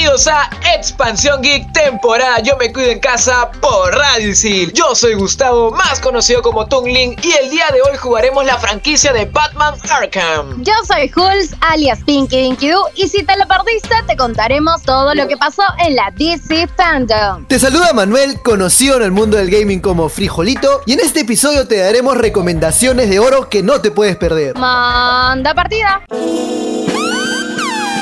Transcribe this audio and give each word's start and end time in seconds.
Bienvenidos 0.00 0.28
a 0.28 0.48
Expansión 0.74 1.42
Geek 1.42 1.74
temporada 1.74 2.38
Yo 2.40 2.56
me 2.56 2.72
cuido 2.72 2.88
en 2.90 3.00
casa 3.00 3.50
por 3.60 3.94
Radio 3.94 4.30
Isil. 4.30 4.72
Yo 4.72 4.94
soy 4.94 5.12
Gustavo, 5.12 5.72
más 5.72 6.00
conocido 6.00 6.40
como 6.40 6.64
Tungling, 6.64 7.16
y 7.22 7.32
el 7.32 7.50
día 7.50 7.66
de 7.70 7.82
hoy 7.82 7.98
jugaremos 7.98 8.46
la 8.46 8.56
franquicia 8.56 9.12
de 9.12 9.26
Batman 9.26 9.74
Arkham. 9.90 10.64
Yo 10.64 10.72
soy 10.88 11.12
Hulz, 11.14 11.54
alias 11.60 11.98
Pinky 12.06 12.38
Dinky 12.38 12.70
Doo, 12.70 12.88
y 12.94 13.08
si 13.08 13.22
te 13.24 13.36
lo 13.36 13.46
perdiste, 13.46 13.94
te 14.06 14.16
contaremos 14.16 14.82
todo 14.84 15.14
lo 15.14 15.28
que 15.28 15.36
pasó 15.36 15.64
en 15.84 15.94
la 15.94 16.10
DC 16.16 16.66
Fandom. 16.78 17.44
Te 17.46 17.58
saluda 17.58 17.92
Manuel, 17.92 18.40
conocido 18.40 18.96
en 18.96 19.02
el 19.02 19.10
mundo 19.10 19.36
del 19.36 19.50
gaming 19.50 19.80
como 19.80 20.08
Frijolito, 20.08 20.80
y 20.86 20.94
en 20.94 21.00
este 21.00 21.20
episodio 21.20 21.68
te 21.68 21.76
daremos 21.76 22.16
recomendaciones 22.16 23.10
de 23.10 23.18
oro 23.18 23.50
que 23.50 23.62
no 23.62 23.82
te 23.82 23.90
puedes 23.90 24.16
perder. 24.16 24.56
Manda 24.56 25.52
partida. 25.54 26.00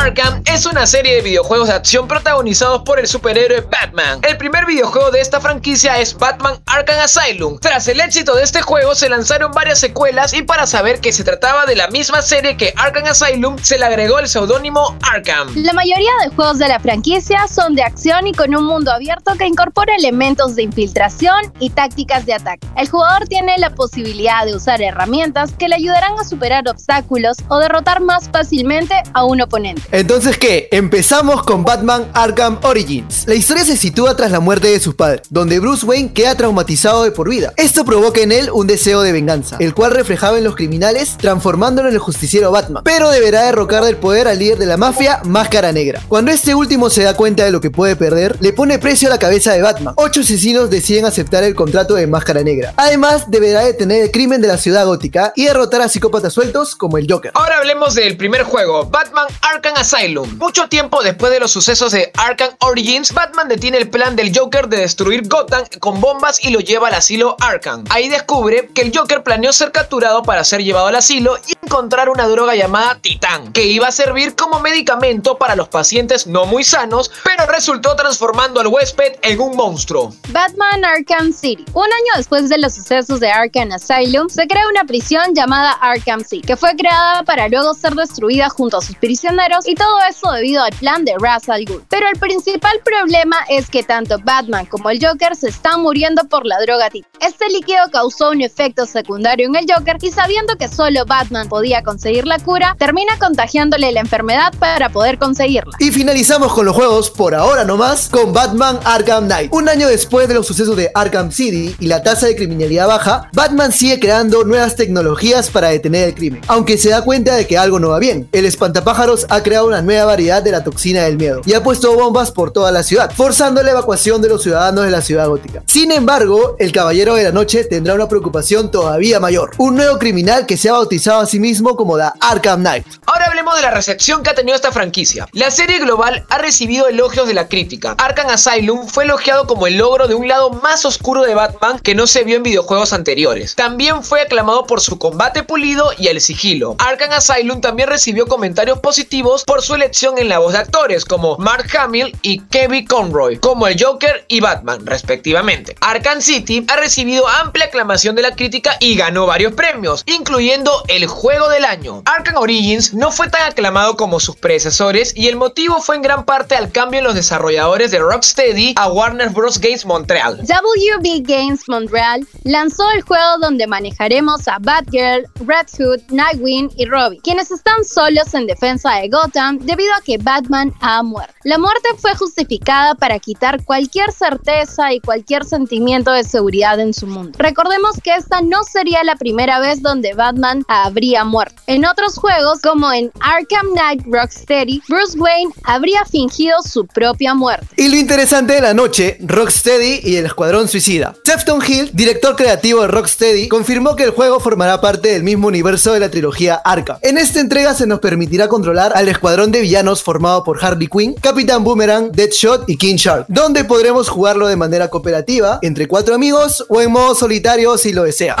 Arkham 0.00 0.42
es 0.46 0.64
una 0.64 0.86
serie 0.86 1.16
de 1.16 1.20
videojuegos 1.20 1.68
de 1.68 1.74
acción 1.74 2.08
protagonizados 2.08 2.84
por 2.84 2.98
el 2.98 3.06
superhéroe 3.06 3.60
Batman. 3.60 4.20
El 4.22 4.38
primer 4.38 4.64
videojuego 4.64 5.10
de 5.10 5.20
esta 5.20 5.42
franquicia 5.42 5.98
es 5.98 6.16
Batman 6.16 6.54
Arkham 6.64 7.00
Asylum. 7.00 7.58
Tras 7.58 7.86
el 7.86 8.00
éxito 8.00 8.34
de 8.34 8.42
este 8.42 8.62
juego 8.62 8.94
se 8.94 9.10
lanzaron 9.10 9.52
varias 9.52 9.78
secuelas 9.78 10.32
y 10.32 10.40
para 10.40 10.66
saber 10.66 11.00
que 11.00 11.12
se 11.12 11.22
trataba 11.22 11.66
de 11.66 11.76
la 11.76 11.88
misma 11.88 12.22
serie 12.22 12.56
que 12.56 12.72
Arkham 12.78 13.04
Asylum 13.08 13.58
se 13.58 13.78
le 13.78 13.84
agregó 13.84 14.18
el 14.20 14.28
seudónimo 14.28 14.96
Arkham. 15.02 15.52
La 15.56 15.74
mayoría 15.74 16.12
de 16.24 16.34
juegos 16.34 16.58
de 16.58 16.68
la 16.68 16.80
franquicia 16.80 17.46
son 17.46 17.74
de 17.74 17.82
acción 17.82 18.26
y 18.26 18.32
con 18.32 18.54
un 18.54 18.64
mundo 18.64 18.90
abierto 18.92 19.34
que 19.36 19.46
incorpora 19.46 19.94
elementos 19.96 20.56
de 20.56 20.62
infiltración 20.62 21.52
y 21.58 21.68
tácticas 21.68 22.24
de 22.24 22.32
ataque. 22.32 22.66
El 22.78 22.88
jugador 22.88 23.28
tiene 23.28 23.54
la 23.58 23.74
posibilidad 23.74 24.46
de 24.46 24.56
usar 24.56 24.80
herramientas 24.80 25.52
que 25.58 25.68
le 25.68 25.74
ayudarán 25.74 26.18
a 26.18 26.24
superar 26.24 26.66
obstáculos 26.66 27.36
o 27.48 27.58
derrotar 27.58 28.00
más 28.00 28.30
fácilmente 28.30 28.94
a 29.12 29.24
un 29.24 29.42
oponente. 29.42 29.89
Entonces, 29.92 30.38
¿qué? 30.38 30.68
Empezamos 30.70 31.42
con 31.42 31.64
Batman 31.64 32.08
Arkham 32.14 32.60
Origins. 32.62 33.24
La 33.26 33.34
historia 33.34 33.64
se 33.64 33.76
sitúa 33.76 34.14
tras 34.14 34.30
la 34.30 34.38
muerte 34.38 34.68
de 34.68 34.78
sus 34.78 34.94
padres, 34.94 35.22
donde 35.30 35.58
Bruce 35.58 35.84
Wayne 35.84 36.12
queda 36.12 36.36
traumatizado 36.36 37.02
de 37.02 37.10
por 37.10 37.28
vida. 37.28 37.52
Esto 37.56 37.84
provoca 37.84 38.20
en 38.20 38.30
él 38.30 38.50
un 38.52 38.68
deseo 38.68 39.02
de 39.02 39.10
venganza, 39.10 39.56
el 39.58 39.74
cual 39.74 39.90
reflejaba 39.90 40.38
en 40.38 40.44
los 40.44 40.54
criminales, 40.54 41.16
transformándolo 41.18 41.88
en 41.88 41.94
el 41.94 42.00
justiciero 42.00 42.52
Batman. 42.52 42.84
Pero 42.84 43.10
deberá 43.10 43.42
derrocar 43.42 43.82
del 43.82 43.96
poder 43.96 44.28
al 44.28 44.38
líder 44.38 44.58
de 44.58 44.66
la 44.66 44.76
mafia, 44.76 45.22
Máscara 45.24 45.72
Negra. 45.72 46.00
Cuando 46.06 46.30
este 46.30 46.54
último 46.54 46.88
se 46.88 47.02
da 47.02 47.14
cuenta 47.14 47.44
de 47.44 47.50
lo 47.50 47.60
que 47.60 47.72
puede 47.72 47.96
perder, 47.96 48.36
le 48.40 48.52
pone 48.52 48.78
precio 48.78 49.08
a 49.08 49.10
la 49.10 49.18
cabeza 49.18 49.52
de 49.52 49.62
Batman. 49.62 49.94
Ocho 49.96 50.20
asesinos 50.20 50.70
deciden 50.70 51.04
aceptar 51.04 51.42
el 51.42 51.56
contrato 51.56 51.94
de 51.96 52.06
Máscara 52.06 52.42
Negra. 52.44 52.74
Además, 52.76 53.24
deberá 53.26 53.64
detener 53.64 54.02
el 54.04 54.12
crimen 54.12 54.40
de 54.40 54.46
la 54.46 54.56
ciudad 54.56 54.86
gótica 54.86 55.32
y 55.34 55.46
derrotar 55.46 55.82
a 55.82 55.88
psicópatas 55.88 56.32
sueltos 56.32 56.76
como 56.76 56.96
el 56.96 57.10
Joker. 57.10 57.32
Ahora 57.34 57.58
hablemos 57.58 57.96
del 57.96 58.16
primer 58.16 58.44
juego, 58.44 58.86
Batman 58.86 59.26
Arkham 59.42 59.79
Asylum. 59.80 60.36
Mucho 60.36 60.68
tiempo 60.68 61.02
después 61.02 61.32
de 61.32 61.40
los 61.40 61.50
sucesos 61.50 61.92
de 61.92 62.12
Arkham 62.18 62.50
Origins, 62.60 63.14
Batman 63.14 63.48
detiene 63.48 63.78
el 63.78 63.88
plan 63.88 64.14
del 64.14 64.30
Joker 64.36 64.68
de 64.68 64.76
destruir 64.76 65.26
Gotham 65.26 65.64
con 65.78 66.02
bombas 66.02 66.44
y 66.44 66.50
lo 66.50 66.60
lleva 66.60 66.88
al 66.88 66.94
asilo 66.94 67.34
Arkham. 67.40 67.84
Ahí 67.88 68.10
descubre 68.10 68.68
que 68.74 68.82
el 68.82 68.92
Joker 68.94 69.22
planeó 69.22 69.54
ser 69.54 69.72
capturado 69.72 70.22
para 70.22 70.44
ser 70.44 70.62
llevado 70.62 70.88
al 70.88 70.96
asilo 70.96 71.38
y 71.46 71.54
encontrar 71.64 72.10
una 72.10 72.28
droga 72.28 72.54
llamada 72.54 72.98
Titán, 73.00 73.54
que 73.54 73.64
iba 73.64 73.88
a 73.88 73.92
servir 73.92 74.34
como 74.34 74.60
medicamento 74.60 75.38
para 75.38 75.56
los 75.56 75.68
pacientes 75.68 76.26
no 76.26 76.44
muy 76.44 76.62
sanos, 76.62 77.10
pero 77.24 77.46
resultó 77.46 77.96
transformando 77.96 78.60
al 78.60 78.66
huésped 78.66 79.14
en 79.22 79.40
un 79.40 79.56
monstruo. 79.56 80.14
Batman 80.28 80.84
Arkham 80.84 81.32
City. 81.32 81.64
Un 81.72 81.84
año 81.84 82.12
después 82.16 82.50
de 82.50 82.58
los 82.58 82.74
sucesos 82.74 83.18
de 83.18 83.30
Arkham 83.30 83.72
Asylum, 83.72 84.28
se 84.28 84.46
crea 84.46 84.68
una 84.68 84.84
prisión 84.84 85.34
llamada 85.34 85.72
Arkham 85.72 86.22
City, 86.22 86.46
que 86.46 86.56
fue 86.56 86.76
creada 86.76 87.22
para 87.22 87.48
luego 87.48 87.72
ser 87.72 87.94
destruida 87.94 88.50
junto 88.50 88.76
a 88.76 88.82
sus 88.82 88.96
prisioneros 88.96 89.66
y 89.70 89.74
todo 89.76 90.00
eso 90.08 90.32
debido 90.32 90.64
al 90.64 90.72
plan 90.72 91.04
de 91.04 91.14
Ra's 91.20 91.48
al. 91.48 91.60
Pero 91.88 92.08
el 92.12 92.18
principal 92.18 92.80
problema 92.84 93.36
es 93.48 93.70
que 93.70 93.84
tanto 93.84 94.16
Batman 94.24 94.66
como 94.66 94.90
el 94.90 94.98
Joker 95.04 95.36
se 95.36 95.48
están 95.48 95.82
muriendo 95.82 96.24
por 96.24 96.44
la 96.44 96.58
droga 96.60 96.90
Titán. 96.90 97.10
Este 97.20 97.48
líquido 97.50 97.78
causó 97.92 98.30
un 98.30 98.40
efecto 98.40 98.86
secundario 98.86 99.46
en 99.46 99.54
el 99.54 99.66
Joker 99.68 99.98
y 100.00 100.10
sabiendo 100.10 100.56
que 100.56 100.68
solo 100.68 101.04
Batman 101.06 101.48
podía 101.48 101.82
conseguir 101.82 102.26
la 102.26 102.38
cura, 102.38 102.74
termina 102.78 103.16
contagiándole 103.18 103.92
la 103.92 104.00
enfermedad 104.00 104.52
para 104.58 104.88
poder 104.88 105.18
conseguirla. 105.18 105.76
Y 105.78 105.92
finalizamos 105.92 106.52
con 106.52 106.64
los 106.66 106.74
juegos, 106.74 107.10
por 107.10 107.34
ahora 107.34 107.64
nomás, 107.64 108.08
con 108.08 108.32
Batman 108.32 108.80
Arkham 108.84 109.26
Knight. 109.26 109.52
Un 109.52 109.68
año 109.68 109.86
después 109.86 110.26
de 110.26 110.34
los 110.34 110.46
sucesos 110.46 110.76
de 110.76 110.90
Arkham 110.94 111.30
City 111.30 111.76
y 111.78 111.86
la 111.86 112.02
tasa 112.02 112.26
de 112.26 112.34
criminalidad 112.34 112.88
baja, 112.88 113.28
Batman 113.32 113.70
sigue 113.70 114.00
creando 114.00 114.42
nuevas 114.42 114.74
tecnologías 114.74 115.50
para 115.50 115.68
detener 115.68 116.08
el 116.08 116.14
crimen, 116.14 116.40
aunque 116.48 116.78
se 116.78 116.88
da 116.88 117.04
cuenta 117.04 117.36
de 117.36 117.46
que 117.46 117.58
algo 117.58 117.78
no 117.78 117.90
va 117.90 117.98
bien. 117.98 118.28
El 118.32 118.46
espantapájaros 118.46 119.26
ha 119.28 119.42
creado 119.42 119.59
una 119.64 119.82
nueva 119.82 120.06
variedad 120.06 120.42
de 120.42 120.52
la 120.52 120.64
toxina 120.64 121.02
del 121.02 121.16
miedo 121.16 121.42
y 121.44 121.54
ha 121.54 121.62
puesto 121.62 121.94
bombas 121.94 122.30
por 122.30 122.52
toda 122.52 122.70
la 122.70 122.82
ciudad, 122.82 123.12
forzando 123.14 123.62
la 123.62 123.72
evacuación 123.72 124.22
de 124.22 124.28
los 124.28 124.42
ciudadanos 124.42 124.84
de 124.84 124.90
la 124.90 125.02
ciudad 125.02 125.28
gótica. 125.28 125.62
Sin 125.66 125.92
embargo, 125.92 126.56
el 126.58 126.72
Caballero 126.72 127.14
de 127.14 127.24
la 127.24 127.32
Noche 127.32 127.64
tendrá 127.64 127.94
una 127.94 128.08
preocupación 128.08 128.70
todavía 128.70 129.20
mayor, 129.20 129.52
un 129.58 129.76
nuevo 129.76 129.98
criminal 129.98 130.46
que 130.46 130.56
se 130.56 130.68
ha 130.68 130.72
bautizado 130.72 131.20
a 131.20 131.26
sí 131.26 131.38
mismo 131.40 131.76
como 131.76 131.96
The 131.96 132.10
Arkham 132.20 132.60
Knight. 132.60 132.86
Ahora 133.06 133.26
hablemos 133.26 133.56
de 133.56 133.62
la 133.62 133.70
recepción 133.70 134.22
que 134.22 134.30
ha 134.30 134.34
tenido 134.34 134.56
esta 134.56 134.72
franquicia. 134.72 135.26
La 135.32 135.50
serie 135.50 135.78
global 135.78 136.24
ha 136.28 136.38
recibido 136.38 136.88
elogios 136.88 137.26
de 137.26 137.34
la 137.34 137.48
crítica. 137.48 137.94
Arkham 137.98 138.28
Asylum 138.28 138.86
fue 138.86 139.04
elogiado 139.04 139.46
como 139.46 139.66
el 139.66 139.78
logro 139.78 140.08
de 140.08 140.14
un 140.14 140.28
lado 140.28 140.50
más 140.50 140.84
oscuro 140.84 141.22
de 141.22 141.34
Batman 141.34 141.78
que 141.78 141.94
no 141.94 142.06
se 142.06 142.24
vio 142.24 142.36
en 142.36 142.42
videojuegos 142.42 142.92
anteriores. 142.92 143.54
También 143.54 144.02
fue 144.02 144.22
aclamado 144.22 144.66
por 144.66 144.80
su 144.80 144.98
combate 144.98 145.42
pulido 145.42 145.90
y 145.98 146.08
el 146.08 146.20
sigilo. 146.20 146.76
Arkham 146.78 147.12
Asylum 147.12 147.60
también 147.60 147.88
recibió 147.88 148.26
comentarios 148.26 148.78
positivos 148.80 149.44
por 149.50 149.62
su 149.62 149.74
elección 149.74 150.16
en 150.18 150.28
la 150.28 150.38
voz 150.38 150.52
de 150.52 150.60
actores 150.60 151.04
como 151.04 151.36
Mark 151.38 151.66
Hamill 151.76 152.16
y 152.22 152.38
Kevin 152.38 152.86
Conroy, 152.86 153.36
como 153.38 153.66
el 153.66 153.82
Joker 153.82 154.24
y 154.28 154.38
Batman, 154.38 154.86
respectivamente. 154.86 155.74
Arkham 155.80 156.20
City 156.20 156.64
ha 156.68 156.76
recibido 156.76 157.26
amplia 157.26 157.64
aclamación 157.64 158.14
de 158.14 158.22
la 158.22 158.36
crítica 158.36 158.76
y 158.78 158.94
ganó 158.94 159.26
varios 159.26 159.54
premios, 159.54 160.04
incluyendo 160.06 160.84
el 160.86 161.08
juego 161.08 161.48
del 161.48 161.64
año. 161.64 162.04
Arkham 162.04 162.36
Origins 162.36 162.94
no 162.94 163.10
fue 163.10 163.28
tan 163.28 163.42
aclamado 163.42 163.96
como 163.96 164.20
sus 164.20 164.36
predecesores 164.36 165.12
y 165.16 165.26
el 165.26 165.34
motivo 165.34 165.80
fue 165.80 165.96
en 165.96 166.02
gran 166.02 166.24
parte 166.24 166.54
al 166.54 166.70
cambio 166.70 166.98
en 166.98 167.06
los 167.06 167.16
desarrolladores 167.16 167.90
de 167.90 167.98
Rocksteady 167.98 168.74
a 168.76 168.86
Warner 168.86 169.30
Bros. 169.30 169.58
Games 169.58 169.84
Montreal. 169.84 170.38
WB 170.42 171.22
Games 171.24 171.62
Montreal 171.66 172.24
lanzó 172.44 172.88
el 172.92 173.02
juego 173.02 173.38
donde 173.40 173.66
manejaremos 173.66 174.46
a 174.46 174.58
Batgirl, 174.60 175.26
Red 175.44 175.66
Hood, 175.76 176.02
Nightwing 176.10 176.70
y 176.76 176.84
Robin, 176.84 177.20
quienes 177.24 177.50
están 177.50 177.84
solos 177.84 178.32
en 178.34 178.46
defensa 178.46 178.94
de 178.94 179.08
Gotham 179.08 179.39
debido 179.60 179.92
a 179.94 180.02
que 180.02 180.18
Batman 180.18 180.72
ha 180.80 181.02
muerto. 181.02 181.34
La 181.44 181.58
muerte 181.58 181.88
fue 181.98 182.14
justificada 182.14 182.94
para 182.94 183.18
quitar 183.18 183.64
cualquier 183.64 184.12
certeza 184.12 184.92
y 184.92 185.00
cualquier 185.00 185.44
sentimiento 185.44 186.12
de 186.12 186.24
seguridad 186.24 186.78
en 186.78 186.92
su 186.92 187.06
mundo. 187.06 187.38
Recordemos 187.38 187.92
que 188.02 188.14
esta 188.14 188.42
no 188.42 188.62
sería 188.64 189.02
la 189.04 189.16
primera 189.16 189.58
vez 189.58 189.80
donde 189.80 190.12
Batman 190.12 190.64
habría 190.68 191.24
muerto. 191.24 191.62
En 191.66 191.86
otros 191.86 192.16
juegos, 192.16 192.60
como 192.60 192.92
en 192.92 193.10
Arkham 193.20 193.68
Knight 193.72 194.02
Rocksteady, 194.06 194.82
Bruce 194.88 195.18
Wayne 195.18 195.52
habría 195.64 196.04
fingido 196.04 196.56
su 196.62 196.86
propia 196.86 197.34
muerte. 197.34 197.66
Y 197.76 197.88
lo 197.88 197.96
interesante 197.96 198.54
de 198.54 198.60
la 198.60 198.74
noche, 198.74 199.16
Rocksteady 199.20 200.00
y 200.04 200.16
el 200.16 200.26
Escuadrón 200.26 200.68
Suicida. 200.68 201.14
Sefton 201.24 201.62
Hill, 201.66 201.90
director 201.94 202.36
creativo 202.36 202.82
de 202.82 202.88
Rocksteady, 202.88 203.48
confirmó 203.48 203.96
que 203.96 204.04
el 204.04 204.10
juego 204.10 204.40
formará 204.40 204.80
parte 204.80 205.08
del 205.08 205.22
mismo 205.22 205.48
universo 205.48 205.92
de 205.92 206.00
la 206.00 206.10
trilogía 206.10 206.56
Arkham. 206.56 206.98
En 207.02 207.16
esta 207.16 207.40
entrega 207.40 207.72
se 207.74 207.86
nos 207.86 208.00
permitirá 208.00 208.48
controlar 208.48 208.92
al 208.94 209.08
escuadrón 209.08 209.29
de 209.30 209.60
villanos 209.60 210.02
formado 210.02 210.42
por 210.42 210.62
Harley 210.62 210.88
Quinn, 210.88 211.14
Capitán 211.14 211.62
Boomerang, 211.62 212.10
Deadshot 212.10 212.68
y 212.68 212.76
King 212.76 212.96
Shark, 212.96 213.26
donde 213.28 213.64
podremos 213.64 214.08
jugarlo 214.08 214.48
de 214.48 214.56
manera 214.56 214.88
cooperativa, 214.88 215.60
entre 215.62 215.86
cuatro 215.86 216.16
amigos 216.16 216.66
o 216.68 216.80
en 216.80 216.90
modo 216.90 217.14
solitario 217.14 217.78
si 217.78 217.92
lo 217.92 218.02
desea. 218.02 218.36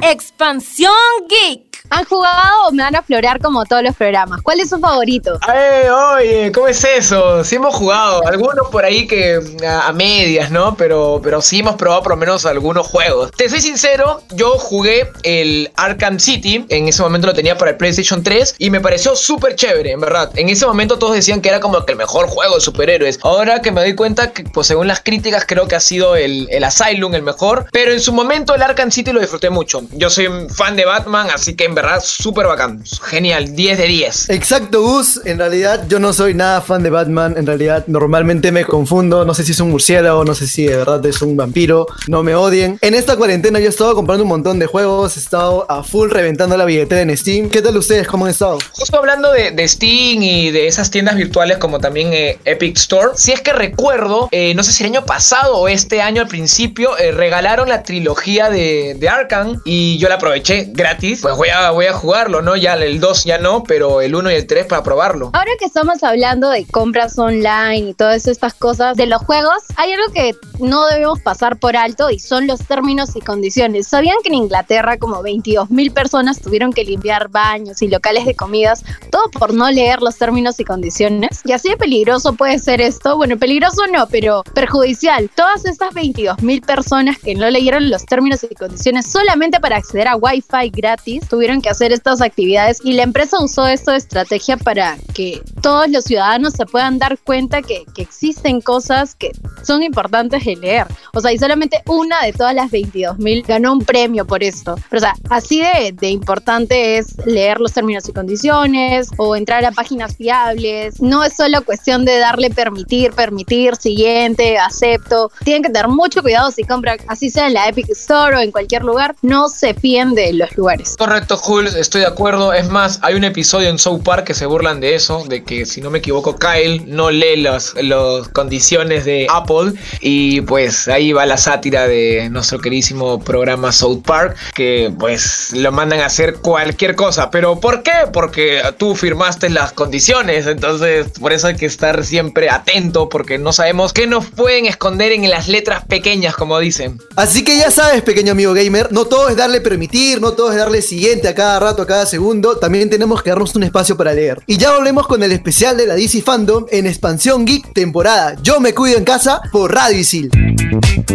Expansión 0.00 0.92
Geek. 1.28 1.67
¿Han 1.90 2.04
jugado 2.04 2.68
o 2.68 2.72
me 2.72 2.82
van 2.82 2.96
a 2.96 3.02
florear 3.02 3.40
como 3.40 3.64
todos 3.64 3.82
los 3.82 3.96
programas? 3.96 4.42
¿Cuál 4.42 4.60
es 4.60 4.68
su 4.68 4.78
favorito? 4.78 5.38
¡Eh, 5.54 5.88
oye! 5.90 6.52
¿Cómo 6.52 6.68
es 6.68 6.84
eso? 6.84 7.42
Sí 7.44 7.56
hemos 7.56 7.74
jugado. 7.74 8.26
Algunos 8.26 8.68
por 8.68 8.84
ahí 8.84 9.06
que 9.06 9.40
a, 9.66 9.88
a 9.88 9.92
medias, 9.92 10.50
¿no? 10.50 10.76
Pero, 10.76 11.20
pero 11.22 11.40
sí 11.40 11.60
hemos 11.60 11.76
probado 11.76 12.02
por 12.02 12.12
lo 12.12 12.16
menos 12.16 12.44
algunos 12.44 12.86
juegos. 12.86 13.30
Te 13.32 13.48
soy 13.48 13.60
sincero, 13.60 14.22
yo 14.30 14.58
jugué 14.58 15.10
el 15.22 15.70
Arkham 15.76 16.18
City. 16.18 16.66
En 16.68 16.88
ese 16.88 17.02
momento 17.02 17.26
lo 17.26 17.34
tenía 17.34 17.56
para 17.56 17.70
el 17.70 17.76
PlayStation 17.76 18.22
3 18.22 18.56
y 18.58 18.70
me 18.70 18.80
pareció 18.80 19.16
súper 19.16 19.56
chévere, 19.56 19.92
en 19.92 20.00
verdad. 20.00 20.30
En 20.36 20.48
ese 20.48 20.66
momento 20.66 20.98
todos 20.98 21.14
decían 21.14 21.40
que 21.40 21.48
era 21.48 21.60
como 21.60 21.84
que 21.84 21.92
el 21.92 21.98
mejor 21.98 22.28
juego 22.28 22.56
de 22.56 22.60
superhéroes. 22.60 23.18
Ahora 23.22 23.62
que 23.62 23.72
me 23.72 23.80
doy 23.80 23.94
cuenta 23.94 24.32
que, 24.32 24.44
pues 24.44 24.66
según 24.66 24.88
las 24.88 25.00
críticas, 25.00 25.44
creo 25.46 25.66
que 25.66 25.76
ha 25.76 25.80
sido 25.80 26.16
el, 26.16 26.48
el 26.50 26.64
Asylum 26.64 27.14
el 27.14 27.22
mejor. 27.22 27.66
Pero 27.72 27.92
en 27.92 28.00
su 28.00 28.12
momento 28.12 28.54
el 28.54 28.62
Arkham 28.62 28.90
City 28.90 29.12
lo 29.12 29.20
disfruté 29.20 29.48
mucho. 29.48 29.82
Yo 29.92 30.10
soy 30.10 30.26
un 30.26 30.50
fan 30.50 30.76
de 30.76 30.84
Batman, 30.84 31.28
así 31.32 31.56
que 31.56 31.64
en 31.64 31.74
verdad 31.82 32.02
súper 32.04 32.46
bacán. 32.46 32.82
Genial, 33.02 33.54
10 33.54 33.78
de 33.78 33.86
10. 33.86 34.30
Exacto, 34.30 34.82
Gus. 34.82 35.20
En 35.24 35.38
realidad 35.38 35.86
yo 35.88 35.98
no 35.98 36.12
soy 36.12 36.34
nada 36.34 36.60
fan 36.60 36.82
de 36.82 36.90
Batman. 36.90 37.34
En 37.36 37.46
realidad 37.46 37.84
normalmente 37.86 38.52
me 38.52 38.64
confundo. 38.64 39.24
No 39.24 39.34
sé 39.34 39.44
si 39.44 39.52
es 39.52 39.60
un 39.60 39.70
murciélago, 39.70 40.24
no 40.24 40.34
sé 40.34 40.46
si 40.46 40.66
de 40.66 40.76
verdad 40.76 41.04
es 41.06 41.22
un 41.22 41.36
vampiro. 41.36 41.86
No 42.06 42.22
me 42.22 42.34
odien. 42.34 42.78
En 42.80 42.94
esta 42.94 43.16
cuarentena 43.16 43.58
yo 43.60 43.66
he 43.66 43.70
estado 43.70 43.94
comprando 43.94 44.24
un 44.24 44.28
montón 44.28 44.58
de 44.58 44.66
juegos. 44.66 45.16
He 45.16 45.20
estado 45.20 45.66
a 45.70 45.82
full 45.82 46.10
reventando 46.10 46.56
la 46.56 46.64
billetera 46.64 47.02
en 47.02 47.16
Steam. 47.16 47.50
¿Qué 47.50 47.62
tal 47.62 47.76
ustedes? 47.76 48.06
¿Cómo 48.06 48.24
han 48.24 48.30
estado? 48.30 48.58
Justo 48.72 48.98
hablando 48.98 49.32
de, 49.32 49.50
de 49.50 49.68
Steam 49.68 50.22
y 50.22 50.50
de 50.50 50.66
esas 50.66 50.90
tiendas 50.90 51.16
virtuales 51.16 51.58
como 51.58 51.78
también 51.80 52.12
eh, 52.12 52.38
Epic 52.44 52.76
Store, 52.76 53.10
si 53.14 53.32
es 53.32 53.40
que 53.40 53.52
recuerdo, 53.52 54.28
eh, 54.32 54.54
no 54.54 54.62
sé 54.62 54.72
si 54.72 54.84
el 54.84 54.90
año 54.90 55.04
pasado 55.04 55.56
o 55.56 55.68
este 55.68 56.02
año 56.02 56.22
al 56.22 56.28
principio, 56.28 56.96
eh, 56.98 57.12
regalaron 57.12 57.68
la 57.68 57.82
trilogía 57.82 58.50
de, 58.50 58.96
de 58.98 59.08
Arkham 59.08 59.60
y 59.64 59.98
yo 59.98 60.08
la 60.08 60.16
aproveché 60.16 60.68
gratis. 60.72 61.20
Pues 61.22 61.36
voy 61.36 61.48
a, 61.48 61.67
voy 61.70 61.86
a 61.86 61.92
jugarlo, 61.92 62.42
¿no? 62.42 62.56
Ya 62.56 62.74
el 62.74 63.00
2 63.00 63.24
ya 63.24 63.38
no, 63.38 63.62
pero 63.62 64.00
el 64.00 64.14
1 64.14 64.30
y 64.30 64.34
el 64.34 64.46
3 64.46 64.66
para 64.66 64.82
probarlo. 64.82 65.30
Ahora 65.34 65.50
que 65.58 65.64
estamos 65.64 66.02
hablando 66.02 66.50
de 66.50 66.66
compras 66.66 67.18
online 67.18 67.90
y 67.90 67.94
todas 67.94 68.26
estas 68.26 68.54
cosas 68.54 68.96
de 68.96 69.06
los 69.06 69.22
juegos, 69.22 69.62
hay 69.76 69.92
algo 69.92 70.12
que 70.12 70.32
no 70.58 70.86
debemos 70.86 71.20
pasar 71.20 71.58
por 71.58 71.76
alto 71.76 72.10
y 72.10 72.18
son 72.18 72.46
los 72.46 72.60
términos 72.66 73.16
y 73.16 73.20
condiciones. 73.20 73.86
¿Sabían 73.86 74.16
que 74.22 74.28
en 74.28 74.34
Inglaterra 74.34 74.98
como 74.98 75.22
22 75.22 75.70
mil 75.70 75.92
personas 75.92 76.40
tuvieron 76.40 76.72
que 76.72 76.84
limpiar 76.84 77.28
baños 77.28 77.82
y 77.82 77.88
locales 77.88 78.24
de 78.24 78.34
comidas, 78.34 78.84
todo 79.10 79.30
por 79.30 79.54
no 79.54 79.70
leer 79.70 80.02
los 80.02 80.16
términos 80.16 80.58
y 80.60 80.64
condiciones? 80.64 81.40
Y 81.44 81.52
así 81.52 81.68
de 81.68 81.76
peligroso 81.76 82.34
puede 82.34 82.58
ser 82.58 82.80
esto. 82.80 83.16
Bueno, 83.16 83.38
peligroso 83.38 83.86
no, 83.92 84.06
pero 84.08 84.42
perjudicial. 84.54 85.30
Todas 85.34 85.64
estas 85.64 85.94
22 85.94 86.42
mil 86.42 86.60
personas 86.62 87.18
que 87.18 87.34
no 87.34 87.48
leyeron 87.50 87.90
los 87.90 88.04
términos 88.04 88.44
y 88.48 88.54
condiciones 88.54 89.10
solamente 89.10 89.60
para 89.60 89.76
acceder 89.76 90.08
a 90.08 90.16
Wi-Fi 90.16 90.70
gratis 90.70 91.28
tuvieron 91.28 91.57
que 91.60 91.70
hacer 91.70 91.92
estas 91.92 92.20
actividades 92.20 92.78
y 92.82 92.92
la 92.92 93.02
empresa 93.02 93.36
usó 93.40 93.66
esto 93.66 93.92
de 93.92 93.98
estrategia 93.98 94.56
para 94.56 94.96
que 95.14 95.42
todos 95.62 95.88
los 95.88 96.04
ciudadanos 96.04 96.54
se 96.54 96.66
puedan 96.66 96.98
dar 96.98 97.18
cuenta 97.18 97.62
que, 97.62 97.84
que 97.94 98.02
existen 98.02 98.60
cosas 98.60 99.14
que 99.14 99.32
son 99.62 99.82
importantes 99.82 100.44
de 100.44 100.56
leer. 100.56 100.86
O 101.12 101.20
sea, 101.20 101.32
y 101.32 101.38
solamente 101.38 101.82
una 101.86 102.22
de 102.22 102.32
todas 102.32 102.54
las 102.54 102.70
22 102.70 103.18
mil 103.18 103.42
ganó 103.42 103.72
un 103.72 103.80
premio 103.80 104.26
por 104.26 104.42
esto. 104.42 104.76
Pero, 104.88 104.98
o 104.98 105.00
sea, 105.00 105.14
así 105.30 105.60
de, 105.60 105.92
de 105.92 106.10
importante 106.10 106.98
es 106.98 107.16
leer 107.26 107.60
los 107.60 107.72
términos 107.72 108.08
y 108.08 108.12
condiciones 108.12 109.08
o 109.16 109.36
entrar 109.36 109.64
a 109.64 109.72
páginas 109.72 110.16
fiables. 110.16 111.00
No 111.00 111.24
es 111.24 111.34
solo 111.34 111.64
cuestión 111.64 112.04
de 112.04 112.18
darle 112.18 112.50
permitir, 112.50 113.12
permitir, 113.12 113.76
siguiente, 113.76 114.58
acepto. 114.58 115.30
Tienen 115.44 115.62
que 115.62 115.70
tener 115.70 115.88
mucho 115.88 116.22
cuidado 116.22 116.50
si 116.50 116.64
compran, 116.64 116.98
así 117.08 117.30
sea 117.30 117.46
en 117.46 117.54
la 117.54 117.68
Epic 117.68 117.88
Store 117.90 118.36
o 118.36 118.40
en 118.40 118.50
cualquier 118.50 118.84
lugar, 118.84 119.14
no 119.22 119.48
se 119.48 119.74
fíen 119.74 120.14
de 120.14 120.32
los 120.32 120.56
lugares. 120.56 120.96
Correcto, 120.96 121.36
Estoy 121.48 122.02
de 122.02 122.06
acuerdo. 122.06 122.52
Es 122.52 122.68
más, 122.68 122.98
hay 123.00 123.14
un 123.14 123.24
episodio 123.24 123.70
en 123.70 123.78
South 123.78 124.02
Park 124.04 124.24
que 124.24 124.34
se 124.34 124.44
burlan 124.44 124.80
de 124.80 124.94
eso, 124.94 125.24
de 125.26 125.44
que 125.44 125.64
si 125.64 125.80
no 125.80 125.88
me 125.88 126.00
equivoco, 126.00 126.38
Kyle 126.38 126.84
no 126.86 127.10
lee 127.10 127.38
las 127.38 127.74
los 127.80 128.28
condiciones 128.28 129.06
de 129.06 129.26
Apple 129.30 129.72
y 130.02 130.42
pues 130.42 130.88
ahí 130.88 131.12
va 131.12 131.24
la 131.24 131.38
sátira 131.38 131.88
de 131.88 132.28
nuestro 132.30 132.58
queridísimo 132.58 133.18
programa 133.18 133.72
South 133.72 134.02
Park, 134.04 134.36
que 134.54 134.92
pues 134.98 135.52
lo 135.54 135.72
mandan 135.72 136.00
a 136.00 136.06
hacer 136.06 136.34
cualquier 136.34 136.94
cosa. 136.94 137.30
¿Pero 137.30 137.58
por 137.58 137.82
qué? 137.82 137.92
Porque 138.12 138.60
tú 138.76 138.94
firmaste 138.94 139.48
las 139.48 139.72
condiciones, 139.72 140.46
entonces 140.46 141.06
por 141.18 141.32
eso 141.32 141.46
hay 141.46 141.56
que 141.56 141.66
estar 141.66 142.04
siempre 142.04 142.50
atento 142.50 143.08
porque 143.08 143.38
no 143.38 143.54
sabemos 143.54 143.94
qué 143.94 144.06
nos 144.06 144.26
pueden 144.26 144.66
esconder 144.66 145.12
en 145.12 145.30
las 145.30 145.48
letras 145.48 145.82
pequeñas, 145.86 146.34
como 146.36 146.58
dicen. 146.58 147.00
Así 147.16 147.42
que 147.42 147.56
ya 147.56 147.70
sabes, 147.70 148.02
pequeño 148.02 148.32
amigo 148.32 148.52
gamer, 148.52 148.92
no 148.92 149.06
todo 149.06 149.30
es 149.30 149.36
darle 149.36 149.62
permitir, 149.62 150.20
no 150.20 150.32
todo 150.32 150.50
es 150.50 150.58
darle 150.58 150.82
siguiente 150.82 151.37
cada 151.38 151.60
rato, 151.60 151.82
a 151.82 151.86
cada 151.86 152.04
segundo, 152.04 152.56
también 152.58 152.90
tenemos 152.90 153.22
que 153.22 153.30
darnos 153.30 153.54
un 153.54 153.62
espacio 153.62 153.96
para 153.96 154.12
leer. 154.12 154.42
Y 154.48 154.56
ya 154.56 154.74
volvemos 154.74 155.06
con 155.06 155.22
el 155.22 155.30
especial 155.30 155.76
de 155.76 155.86
la 155.86 155.94
DC 155.94 156.20
Fandom 156.20 156.66
en 156.68 156.84
Expansión 156.88 157.46
Geek 157.46 157.72
temporada 157.72 158.34
Yo 158.42 158.58
me 158.58 158.74
cuido 158.74 158.98
en 158.98 159.04
casa 159.04 159.40
por 159.52 159.72
Radio 159.72 160.00
Isil. 160.00 160.32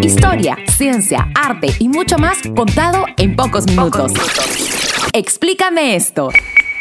Historia, 0.01 0.55
ciencia, 0.77 1.27
arte 1.35 1.75
y 1.77 1.89
mucho 1.89 2.17
más 2.17 2.37
contado 2.55 3.03
en 3.17 3.35
pocos 3.35 3.65
minutos. 3.65 4.13
Explícame 5.11 5.97
esto. 5.97 6.29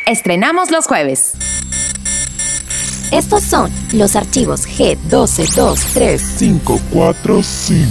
Estrenamos 0.06 0.70
los 0.70 0.86
jueves. 0.86 1.32
Estos 3.10 3.42
son 3.42 3.72
los 3.92 4.14
archivos 4.14 4.68
G12235. 4.68 6.20
545. 6.38 7.90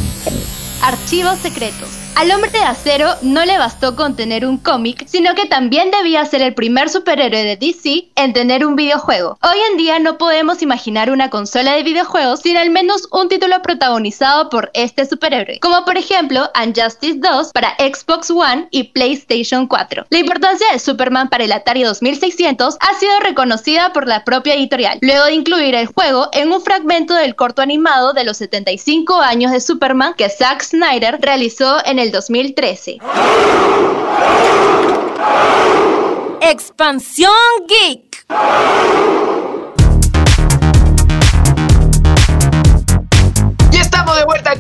Archivos 0.81 1.39
secretos. 1.39 2.00
Al 2.15 2.29
hombre 2.29 2.51
de 2.51 2.59
acero 2.59 3.07
no 3.21 3.45
le 3.45 3.57
bastó 3.57 3.95
con 3.95 4.15
tener 4.15 4.45
un 4.45 4.57
cómic, 4.57 5.05
sino 5.07 5.33
que 5.33 5.45
también 5.45 5.91
debía 5.91 6.25
ser 6.25 6.41
el 6.41 6.53
primer 6.53 6.89
superhéroe 6.89 7.43
de 7.43 7.55
DC 7.55 8.09
en 8.15 8.33
tener 8.33 8.65
un 8.65 8.75
videojuego. 8.75 9.39
Hoy 9.41 9.57
en 9.71 9.77
día 9.77 9.97
no 9.97 10.17
podemos 10.17 10.61
imaginar 10.61 11.09
una 11.09 11.29
consola 11.29 11.73
de 11.73 11.83
videojuegos 11.83 12.41
sin 12.41 12.57
al 12.57 12.69
menos 12.69 13.07
un 13.11 13.29
título 13.29 13.61
protagonizado 13.61 14.49
por 14.49 14.69
este 14.73 15.05
superhéroe, 15.05 15.59
como 15.61 15.83
por 15.85 15.97
ejemplo 15.97 16.49
Unjustice 16.61 17.19
2 17.19 17.51
para 17.53 17.75
Xbox 17.77 18.29
One 18.29 18.67
y 18.71 18.83
PlayStation 18.83 19.65
4. 19.65 20.05
La 20.09 20.19
importancia 20.19 20.67
de 20.73 20.79
Superman 20.79 21.29
para 21.29 21.45
el 21.45 21.51
Atari 21.53 21.83
2600 21.83 22.77
ha 22.79 22.99
sido 22.99 23.19
reconocida 23.21 23.93
por 23.93 24.07
la 24.07 24.25
propia 24.25 24.55
editorial, 24.55 24.99
luego 25.01 25.25
de 25.25 25.33
incluir 25.33 25.75
el 25.75 25.87
juego 25.87 26.29
en 26.33 26.51
un 26.51 26.61
fragmento 26.61 27.15
del 27.15 27.35
corto 27.35 27.61
animado 27.61 28.13
de 28.13 28.25
los 28.25 28.37
75 28.37 29.21
años 29.21 29.51
de 29.51 29.61
Superman 29.61 30.13
que 30.15 30.29
Zack 30.29 30.61
Snyder 30.61 31.17
realizó 31.21 31.77
en 31.85 32.00
el 32.01 32.11
2013. 32.11 32.97
Expansión 36.41 37.31
Geek. 37.67 38.25